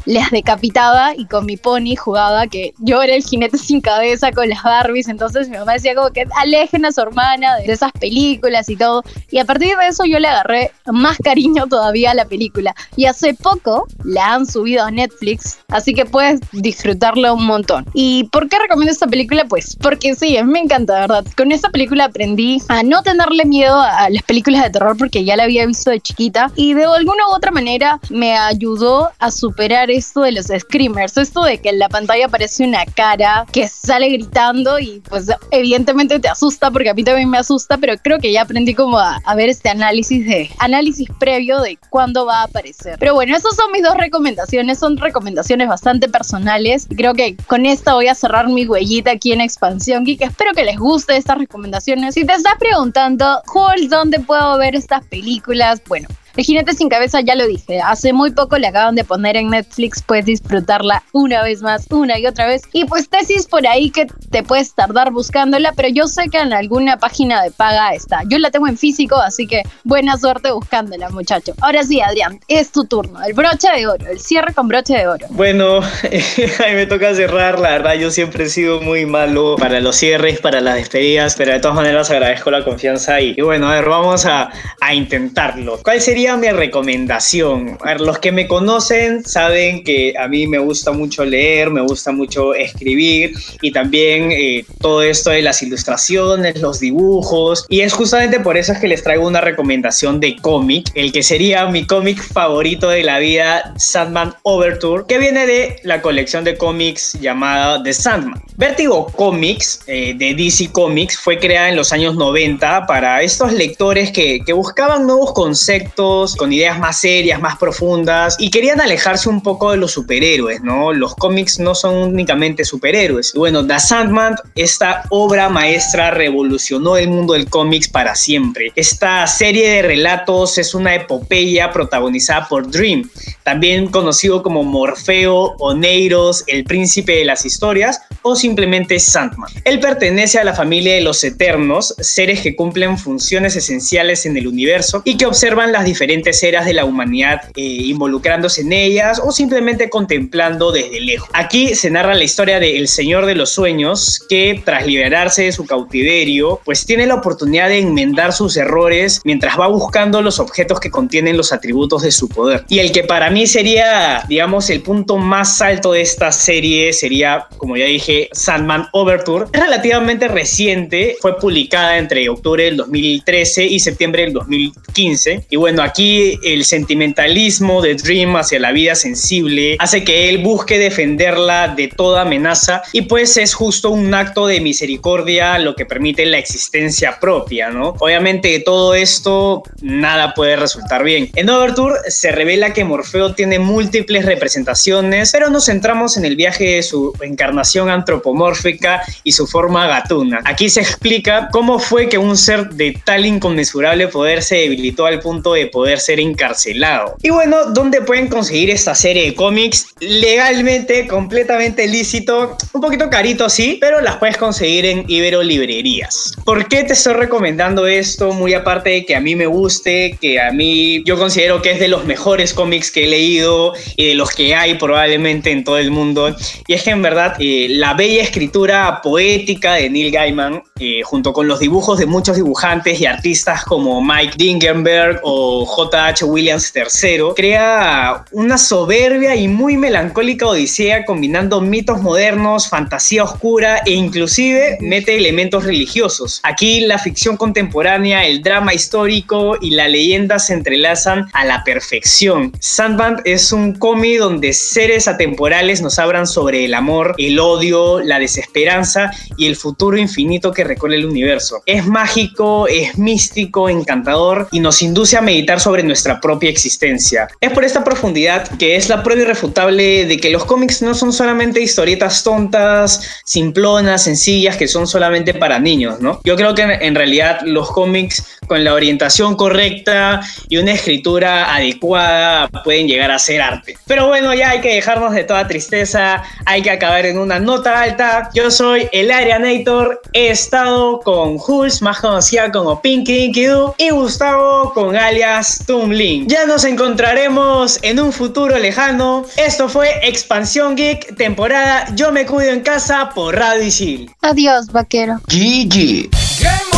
les 0.09 0.31
decapitaba 0.31 1.15
y 1.15 1.27
con 1.27 1.45
mi 1.45 1.59
pony 1.59 1.95
jugaba 1.95 2.47
que 2.47 2.73
yo 2.79 3.03
era 3.03 3.15
el 3.15 3.23
jinete 3.23 3.59
sin 3.59 3.83
cabeza 3.83 4.33
con 4.33 4.49
las 4.49 4.63
Barbies. 4.63 5.07
Entonces 5.07 5.51
mi 5.51 5.59
mamá 5.59 5.75
decía 5.75 5.95
como 5.95 6.11
que 6.11 6.25
alejen 6.37 6.87
a 6.87 6.93
su 6.93 7.03
hermana 7.03 7.57
de 7.57 7.71
esas 7.71 7.93
películas 7.93 8.71
y 8.71 8.77
todo. 8.77 9.05
Y 9.31 9.39
a 9.39 9.45
partir 9.45 9.77
de 9.77 9.87
eso 9.87 10.05
yo 10.07 10.19
le 10.19 10.29
agarré 10.29 10.73
más 10.87 11.19
cariño 11.19 11.67
todavía 11.67 12.13
a 12.13 12.15
la 12.15 12.25
película. 12.25 12.75
Y 12.97 13.05
hace 13.05 13.35
poco 13.35 13.87
la 14.03 14.33
han 14.33 14.47
subido 14.47 14.83
a 14.83 14.91
Netflix, 14.91 15.59
así 15.69 15.93
que 15.93 16.07
puedes 16.07 16.41
disfrutarla 16.53 17.35
un 17.35 17.45
montón. 17.45 17.85
¿Y 17.93 18.25
por 18.33 18.49
qué 18.49 18.59
recomiendo 18.59 18.93
esta 18.93 19.07
película? 19.07 19.45
Pues 19.45 19.77
porque 19.77 20.15
sí, 20.15 20.39
me 20.43 20.61
encanta, 20.61 21.01
¿verdad? 21.01 21.27
Con 21.37 21.53
esta 21.53 21.69
película 21.69 22.07
aprendí 22.07 22.63
a 22.69 22.83
no 22.83 23.03
tenerle 23.03 23.45
miedo 23.45 23.79
a 23.79 24.09
las 24.09 24.23
películas 24.23 24.63
de 24.63 24.71
terror 24.71 24.97
porque 24.97 25.25
ya 25.25 25.37
la 25.37 25.43
había 25.43 25.67
visto 25.67 25.91
de 25.91 26.01
chiquita 26.01 26.51
y 26.57 26.73
de 26.73 26.87
alguna 26.87 27.29
u 27.29 27.35
otra 27.35 27.51
manera 27.51 28.01
me 28.09 28.35
ayudó 28.35 29.11
a 29.19 29.31
superar 29.31 29.91
esto 29.99 30.23
de 30.23 30.33
los 30.33 30.47
screamers, 30.47 31.17
esto 31.17 31.43
de 31.43 31.59
que 31.59 31.71
en 31.71 31.79
la 31.79 31.89
pantalla 31.89 32.27
aparece 32.27 32.65
una 32.65 32.85
cara 32.87 33.47
que 33.53 33.69
sale 33.69 34.09
gritando 34.09 34.79
y 34.79 35.03
pues 35.09 35.29
evidentemente 35.51 36.19
te 36.19 36.29
asusta 36.29 36.71
porque 36.71 36.91
a 36.91 36.95
mí 36.95 37.05
también 37.05 37.29
me 37.29 37.39
asusta, 37.39 37.79
pero 37.79 37.95
creo 38.03 38.19
que 38.19 38.33
ya 38.33 38.43
aprendí 38.43 38.75
como 38.75 38.99
a, 38.99 39.21
ver 39.37 39.49
este 39.49 39.69
análisis 39.69 40.27
de 40.27 40.51
análisis 40.59 41.09
previo 41.21 41.61
de 41.61 41.79
cuándo 41.91 42.27
va 42.27 42.41
a 42.41 42.45
aparecer. 42.45 42.97
Pero 42.99 43.15
bueno, 43.15 43.37
esas 43.37 43.55
son 43.55 43.71
mis 43.71 43.83
dos 43.83 43.97
recomendaciones, 43.97 44.79
son 44.79 44.97
recomendaciones 44.97 45.69
bastante 45.69 46.09
personales 46.09 46.89
creo 46.97 47.15
que 47.15 47.37
con 47.47 47.67
esta 47.67 47.95
voy 47.95 48.09
a 48.09 48.15
cerrar 48.15 48.49
mi 48.49 48.67
huellita 48.67 49.13
aquí 49.13 49.33
en 49.33 49.41
Expansión 49.41 50.05
Geek. 50.05 50.23
Espero 50.23 50.53
que 50.53 50.65
les 50.65 50.77
guste 50.77 51.17
estas 51.17 51.39
recomendaciones. 51.39 52.15
Si 52.15 52.25
te 52.25 52.33
estás 52.33 52.55
preguntando, 52.59 53.43
¿dónde 53.89 54.21
puedo 54.21 54.59
ver 54.59 54.75
estas 54.75 55.05
películas? 55.07 55.81
Bueno, 55.87 56.09
el 56.39 56.45
jinete 56.45 56.73
sin 56.73 56.89
cabeza 56.89 57.21
ya 57.21 57.35
lo 57.35 57.49
dije, 57.49 57.81
hace 57.81 58.13
muy 58.13 58.31
poco 58.31 58.59
le 58.59 58.69
acaban 58.69 58.95
de 58.95 59.03
poner 59.03 59.37
en 59.37 59.51
Netflix, 59.51 60.01
puedes 60.01 60.25
disfrutarla 60.25 61.03
una 61.11 61.43
vez 61.43 61.63
más, 61.63 61.89
una 61.91 62.17
y 62.17 62.27
otra 62.27 62.47
vez. 62.47 62.63
Y 62.73 62.85
pues 62.85 63.09
tesis 63.09 63.49
por 63.49 63.67
ahí 63.67 63.91
que 63.91 64.07
te 64.31 64.45
puedes 64.45 64.73
tardar 64.73 65.11
buscándola, 65.11 65.73
pero 65.73 65.89
yo 65.89 66.07
sé 66.07 66.29
que 66.31 66.39
en 66.39 66.53
alguna 66.53 66.97
página 66.97 67.43
de 67.43 67.51
paga 67.51 67.93
está. 67.93 68.23
Yo 68.29 68.39
la 68.39 68.53
tengo 68.53 68.69
en 68.69 68.79
físico, 68.79 69.17
así 69.17 69.49
que 69.49 69.65
buena 69.83 70.17
suerte 70.17 70.53
buscándola, 70.53 71.09
muchacho. 71.09 71.55
Ahora 71.61 71.83
sí, 71.83 72.01
Adrián, 72.01 72.39
es 72.47 72.71
tu 72.71 72.85
turno. 72.85 73.21
El 73.25 73.33
broche 73.35 73.67
de 73.77 73.89
oro, 73.89 74.07
el 74.09 74.21
cierre 74.21 74.55
con 74.55 74.69
broche 74.69 74.97
de 74.97 75.09
oro. 75.09 75.27
Bueno, 75.31 75.81
ahí 76.65 76.75
me 76.75 76.87
toca 76.87 77.17
cerrar, 77.17 77.59
la 77.59 77.71
verdad 77.71 77.95
yo 77.95 78.13
siempre 78.13 78.45
he 78.45 78.49
sido 78.49 78.81
muy 78.81 79.07
malo 79.07 79.57
para 79.59 79.81
los 79.81 79.97
cierres, 79.97 80.39
para 80.39 80.61
las 80.61 80.77
despedidas, 80.77 81.35
pero 81.35 81.53
de 81.53 81.59
todas 81.59 81.75
maneras 81.75 82.13
agradezco 82.13 82.53
la 82.53 82.65
confianza 82.65 83.21
y, 83.21 83.35
y 83.37 83.43
bueno, 83.43 83.69
a 83.69 83.75
ver, 83.75 83.89
vamos 83.89 84.25
a, 84.25 84.53
a 84.81 84.95
intentarlo. 84.95 85.81
¿Cuál 85.83 86.01
sería 86.01 86.28
mi 86.37 86.51
recomendación. 86.51 87.79
Los 87.99 88.19
que 88.19 88.33
me 88.33 88.47
conocen 88.47 89.25
saben 89.25 89.85
que 89.85 90.15
a 90.19 90.29
mí 90.29 90.47
me 90.47 90.59
gusta 90.59 90.93
mucho 90.93 91.25
leer, 91.25 91.71
me 91.71 91.81
gusta 91.81 92.13
mucho 92.13 92.55
escribir 92.55 93.33
y 93.63 93.73
también 93.73 94.31
eh, 94.33 94.65
todo 94.81 95.03
esto 95.03 95.31
de 95.31 95.43
las 95.43 95.63
ilustraciones, 95.63 96.61
los 96.61 96.81
dibujos. 96.81 97.67
Y 97.69 97.81
es 97.81 97.93
justamente 97.93 98.41
por 98.41 98.57
eso 98.57 98.73
es 98.73 98.79
que 98.79 98.89
les 98.89 99.03
traigo 99.03 99.27
una 99.27 99.41
recomendación 99.41 100.21
de 100.21 100.37
cómic, 100.37 100.91
el 100.95 101.13
que 101.13 101.23
sería 101.23 101.67
mi 101.67 101.87
cómic 101.87 102.23
favorito 102.23 102.89
de 102.89 103.03
la 103.03 103.19
vida, 103.19 103.75
Sandman 103.77 104.35
Overture, 104.43 105.05
que 105.09 105.19
viene 105.19 105.47
de 105.47 105.81
la 105.83 106.03
colección 106.03 106.45
de 106.45 106.57
cómics 106.57 107.19
llamada 107.21 107.83
The 107.83 107.93
Sandman. 107.93 108.43
Vertigo 108.57 109.07
Comics 109.17 109.81
eh, 109.87 110.15
de 110.17 110.35
DC 110.35 110.73
Comics 110.73 111.17
fue 111.17 111.39
creada 111.39 111.69
en 111.69 111.77
los 111.77 111.93
años 111.93 112.17
90 112.17 112.87
para 112.87 113.23
estos 113.23 113.53
lectores 113.53 114.11
que 114.11 114.43
buscaban 114.53 115.07
nuevos 115.07 115.33
conceptos 115.33 116.08
con 116.37 116.53
ideas 116.53 116.79
más 116.79 117.01
serias, 117.01 117.41
más 117.41 117.57
profundas, 117.57 118.37
y 118.39 118.51
querían 118.51 118.81
alejarse 118.81 119.29
un 119.29 119.43
poco 119.43 119.71
de 119.71 119.77
los 119.77 119.93
superhéroes, 119.93 120.63
¿no? 120.63 120.93
Los 120.93 121.15
cómics 121.15 121.59
no 121.59 121.75
son 121.75 121.95
únicamente 121.97 122.65
superhéroes. 122.65 123.33
Bueno, 123.35 123.67
The 123.67 123.79
Sandman, 123.79 124.37
esta 124.55 125.05
obra 125.11 125.49
maestra 125.49 126.11
revolucionó 126.11 126.97
el 126.97 127.09
mundo 127.09 127.35
del 127.35 127.49
cómics 127.49 127.89
para 127.89 128.15
siempre. 128.15 128.73
Esta 128.77 129.27
serie 129.27 129.69
de 129.71 129.83
relatos 129.83 130.59
es 130.59 130.75
una 130.75 130.95
epopeya 130.95 131.71
protagonizada 131.73 132.47
por 132.49 132.71
Dream, 132.71 133.09
también 133.43 133.89
conocido 133.89 134.43
como 134.43 134.65
Morfeo, 134.65 135.55
Oneiros, 135.59 136.45
el 136.47 136.65
príncipe 136.65 137.13
de 137.13 137.25
las 137.25 137.45
historias 137.45 138.01
o 138.23 138.37
simplemente 138.37 138.99
Sandman. 138.99 139.51
Él 139.65 139.81
pertenece 139.81 140.39
a 140.39 140.45
la 140.45 140.55
familia 140.55 140.95
de 140.95 141.01
los 141.01 141.23
Eternos, 141.25 141.95
seres 141.99 142.41
que 142.41 142.57
cumplen 142.57 142.99
funciones 142.99 143.57
esenciales 143.57 144.27
en 144.27 144.37
el 144.37 144.47
universo 144.47 145.03
y 145.05 145.17
que 145.17 145.27
observan 145.27 145.73
las 145.73 145.85
diferentes 145.85 145.98
diferentes 145.99 146.41
eras 146.45 146.65
de 146.65 146.75
la 146.75 146.85
humanidad 146.85 147.43
eh, 147.57 147.61
involucrándose 147.61 148.61
en 148.61 148.73
ellas 148.73 149.21
o 149.21 149.33
simplemente 149.33 149.91
contemplando 149.91 150.71
desde 150.71 151.01
lejos. 151.01 151.29
Aquí 151.33 151.75
se 151.75 151.91
narra 151.91 152.15
la 152.15 152.23
historia 152.23 152.61
del 152.61 152.87
Señor 152.87 153.27
de 153.27 153.35
los 153.35 153.51
Sueños 153.51 154.25
que 154.29 154.63
tras 154.65 154.87
liberarse 154.87 155.43
de 155.43 155.53
su 155.53 155.67
cautiverio 155.67 156.61
pues 156.65 156.87
tiene 156.87 157.05
la 157.07 157.17
oportunidad 157.17 157.69
de 157.69 157.79
enmendar 157.79 158.33
sus 158.33 158.57
errores 158.57 159.21
mientras 159.25 159.59
va 159.59 159.67
buscando 159.67 160.23
los 160.23 160.39
objetos 160.39 160.79
que 160.79 160.89
contienen 160.89 161.37
los 161.37 161.53
atributos 161.53 162.03
de 162.03 162.13
su 162.13 162.29
poder. 162.29 162.65
Y 162.69 162.79
el 162.79 162.93
que 162.93 163.03
para 163.03 163.29
mí 163.29 163.49
sería 163.49 164.23
digamos 164.29 164.71
el 164.71 164.83
punto 164.83 165.17
más 165.17 165.61
alto 165.61 165.91
de 165.91 166.03
esta 166.03 166.31
serie 166.31 166.93
sería 166.93 167.49
como 167.57 167.77
ya 167.77 167.87
dije 167.87 168.29
Sandman 168.33 168.87
Overture. 168.93 169.47
Es 169.53 169.61
relativamente 169.61 170.29
reciente, 170.29 171.17
fue 171.21 171.37
publicada 171.41 171.99
entre 171.99 172.29
octubre 172.29 172.63
del 172.63 172.77
2013 172.77 173.65
y 173.65 173.81
septiembre 173.81 174.23
del 174.23 174.35
2015 174.35 175.47
y 175.51 175.57
bueno 175.57 175.83
aquí 175.89 176.39
el 176.43 176.65
sentimentalismo 176.65 177.81
de 177.81 177.95
Dream 177.95 178.37
hacia 178.37 178.61
la 178.61 178.73
vida 178.73 178.95
sensible 178.95 179.77
hace 179.79 180.05
que 180.05 180.29
él 180.29 180.39
busque 180.39 180.79
defenderla 180.79 181.69
de 181.69 181.89
toda 181.89 182.23
amenaza 182.23 182.83
y 182.93 183.03
pues 183.03 183.37
es 183.37 183.55
justo 183.55 183.91
un 183.91 184.13
acto 184.13 184.47
de 184.47 184.61
misericordia 184.61 185.59
lo 185.59 185.75
que 185.75 185.87
permite 185.87 186.27
la 186.27 186.39
existencia 186.39 187.19
propia, 187.19 187.71
¿no? 187.71 187.95
Obviamente 188.01 188.49
de 188.49 188.61
todo 188.61 188.95
esto 188.95 189.63
nada 189.81 190.35
puede 190.35 190.57
resultar 190.57 191.05
bien. 191.05 191.31
En 191.35 191.49
Overture 191.49 191.95
se 192.09 192.33
revela 192.33 192.73
que 192.73 192.85
Morfeo 192.85 193.35
tiene 193.35 193.59
múltiples 193.59 194.25
representaciones, 194.25 195.33
pero 195.33 195.49
nos 195.49 195.67
centramos 195.67 196.17
en 196.17 196.25
el 196.25 196.37
viaje 196.37 196.77
de 196.77 196.83
su 196.83 197.15
encarnación 197.23 197.89
antropomórfica 197.89 199.03
y 199.25 199.33
su 199.33 199.47
forma 199.47 199.87
gatuna. 199.87 200.41
Aquí 200.45 200.69
se 200.69 200.81
explica 200.81 201.49
cómo 201.51 201.79
fue 201.79 202.09
que 202.09 202.19
un 202.19 202.37
ser 202.37 202.69
de 202.71 203.01
tal 203.05 203.25
inconmensurable 203.25 204.09
poder 204.09 204.43
se 204.43 204.57
debilitó 204.57 205.07
al 205.07 205.21
punto 205.21 205.55
de 205.55 205.67
poder 205.67 205.78
ser 205.99 206.21
encarcelado. 206.21 207.17
Y 207.23 207.31
bueno, 207.31 207.67
¿dónde 207.73 208.01
pueden 208.03 208.29
conseguir 208.29 208.71
esta 208.71 208.95
serie 208.95 209.25
de 209.25 209.35
cómics? 209.35 209.89
Legalmente, 210.01 211.07
completamente 211.07 211.87
lícito, 211.87 212.57
un 212.73 212.81
poquito 212.81 213.11
carito 213.11 213.49
sí, 213.49 213.79
pero 213.81 214.01
las 214.01 214.17
puedes 214.17 214.37
conseguir 214.37 214.87
en 214.87 215.05
Ibero 215.09 215.43
Librerías. 215.43 216.35
¿Por 216.45 216.69
qué 216.69 216.85
te 216.85 216.93
estoy 216.93 217.15
recomendando 217.15 217.87
esto? 217.87 218.33
Muy 218.33 218.55
aparte 218.55 218.91
de 218.91 219.05
que 219.05 219.17
a 219.17 219.21
mí 219.21 219.37
me 219.37 219.47
guste, 219.47 220.17
que 220.21 220.41
a 220.41 220.53
mí 220.53 221.03
yo 221.05 221.19
considero 221.19 221.63
que 221.63 221.73
es 221.73 221.81
de 221.81 221.89
los 221.89 222.05
mejores 222.05 222.55
cómics 222.55 222.91
que 222.91 223.05
he 223.05 223.07
leído 223.07 223.73
y 223.97 224.09
de 224.09 224.15
los 224.15 224.31
que 224.31 224.55
hay 224.55 224.75
probablemente 224.75 225.51
en 225.51 225.65
todo 225.65 225.79
el 225.79 225.91
mundo. 225.91 226.35
Y 226.67 226.75
es 226.75 226.83
que 226.83 226.91
en 226.91 227.03
verdad 227.03 227.35
eh, 227.39 227.67
la 227.71 227.95
bella 227.95 228.23
escritura 228.23 229.01
poética 229.03 229.75
de 229.75 229.91
Neil 229.91 230.11
Gaiman, 230.11 230.63
eh, 230.81 231.03
junto 231.03 231.33
con 231.33 231.49
los 231.49 231.59
dibujos 231.61 231.99
de 231.99 232.07
muchos 232.07 232.37
dibujantes 232.37 233.01
y 233.01 233.07
artistas 233.07 233.65
como 233.65 234.03
Mike 234.03 234.35
Dingenberg 234.37 235.21
o 235.23 235.67
J.H. 235.69 236.25
Williams 236.25 236.73
III, 236.75 237.35
crea 237.37 238.25
una 238.33 238.59
soberbia 238.59 239.37
y 239.37 239.49
muy 239.49 239.77
melancólica 239.77 240.47
odisea 240.47 241.05
combinando 241.05 241.61
mitos 241.61 242.03
modernos, 242.03 242.69
fantasía 242.69 243.25
oscura 243.25 243.83
e 243.85 243.93
inclusive 243.93 244.79
mete 244.81 245.17
elementos 245.17 245.65
religiosos. 245.65 246.41
Aquí 246.43 246.81
la 246.81 246.99
ficción 246.99 247.37
contemporánea, 247.37 248.27
el 248.27 248.43
drama 248.43 248.75
histórico 248.75 249.57
y 249.61 249.71
la 249.71 249.89
leyenda 249.89 250.39
se 250.39 250.55
entrelazan 250.55 251.29
a 251.33 251.45
la 251.45 251.63
perfección. 251.65 252.53
Sandman 252.61 253.21
es 253.25 253.53
un 253.53 253.75
cómic 253.75 254.19
donde 254.19 254.53
seres 254.53 255.07
atemporales 255.07 255.83
nos 255.83 255.99
hablan 255.99 256.27
sobre 256.27 256.65
el 256.65 256.75
amor, 256.75 257.15
el 257.19 257.39
odio, 257.39 258.01
la 258.01 258.19
desesperanza 258.19 259.11
y 259.37 259.47
el 259.47 259.57
futuro 259.57 259.99
infinito 259.99 260.53
que 260.53 260.65
recorre 260.65 260.97
el 260.97 261.07
universo. 261.07 261.63
Es 261.67 261.87
mágico, 261.87 262.67
es 262.69 262.97
místico, 262.97 263.69
encantador 263.69 264.49
y 264.51 264.61
nos 264.61 264.83
induce 264.83 265.17
a 265.17 265.21
meditar 265.21 265.58
sobre 265.59 265.83
nuestra 265.83 266.21
propia 266.21 266.51
existencia. 266.51 267.29
Es 267.41 267.53
por 267.53 267.65
esta 267.65 267.85
profundidad 267.85 268.49
que 268.59 268.77
es 268.77 268.89
la 268.89 269.03
prueba 269.03 269.23
irrefutable 269.23 270.07
de 270.07 270.17
que 270.19 270.31
los 270.31 270.45
cómics 270.45 270.83
no 270.83 270.95
son 270.95 271.13
solamente 271.13 271.61
historietas 271.61 272.23
tontas, 272.23 273.23
simplonas, 273.25 274.05
sencillas, 274.05 274.57
que 274.57 274.69
son 274.69 274.87
solamente 274.87 275.35
para 275.35 275.59
niños, 275.59 276.01
¿no? 276.01 276.21
Yo 276.25 276.37
creo 276.37 276.55
que 276.55 276.63
en 276.63 276.95
realidad 276.95 277.41
los 277.45 277.71
cómics 277.71 278.38
con 278.49 278.65
la 278.65 278.75
orientación 278.75 279.37
correcta 279.37 280.21
y 280.49 280.57
una 280.57 280.73
escritura 280.73 281.55
adecuada 281.55 282.49
pueden 282.65 282.89
llegar 282.89 283.11
a 283.11 283.19
ser 283.19 283.41
arte. 283.41 283.77
Pero 283.87 284.09
bueno, 284.09 284.35
ya 284.35 284.51
hay 284.51 284.61
que 284.61 284.75
dejarnos 284.75 285.13
de 285.15 285.25
toda 285.25 285.47
tristeza, 285.47 286.23
hay 286.47 286.63
que 286.63 286.71
acabar 286.71 287.07
en 287.07 287.19
una 287.19 287.39
nota 287.39 287.81
alta. 287.81 288.31
Yo 288.35 288.51
soy 288.51 288.89
el 288.93 289.11
Arianator, 289.11 290.01
he 290.13 290.31
estado 290.31 291.01
con 291.01 291.39
Jules, 291.39 291.83
más 291.83 292.01
conocida 292.01 292.51
como 292.51 292.81
Pinky 292.81 293.15
Dinky 293.15 293.45
Doo, 293.45 293.75
y 293.79 293.91
Gustavo 293.91 294.73
con 294.73 294.97
alias 294.97 295.63
Tumlin. 295.67 296.29
Ya 296.29 296.47
nos 296.47 296.65
encontraremos 296.65 297.79
en 297.83 298.01
un 298.01 298.13
futuro 298.13 298.59
lejano. 298.59 299.25
Esto 299.37 299.69
fue 299.69 299.89
Expansión 300.03 300.77
Geek, 300.77 301.17
temporada 301.17 301.87
Yo 301.95 302.13
me 302.13 302.27
cuido 302.27 302.51
en 302.53 302.61
casa 302.61 303.11
por 303.15 303.37
Radio 303.37 303.65
Isil. 303.65 304.11
Adiós, 304.23 304.69
vaquero. 304.73 305.21
GG. 305.27 306.78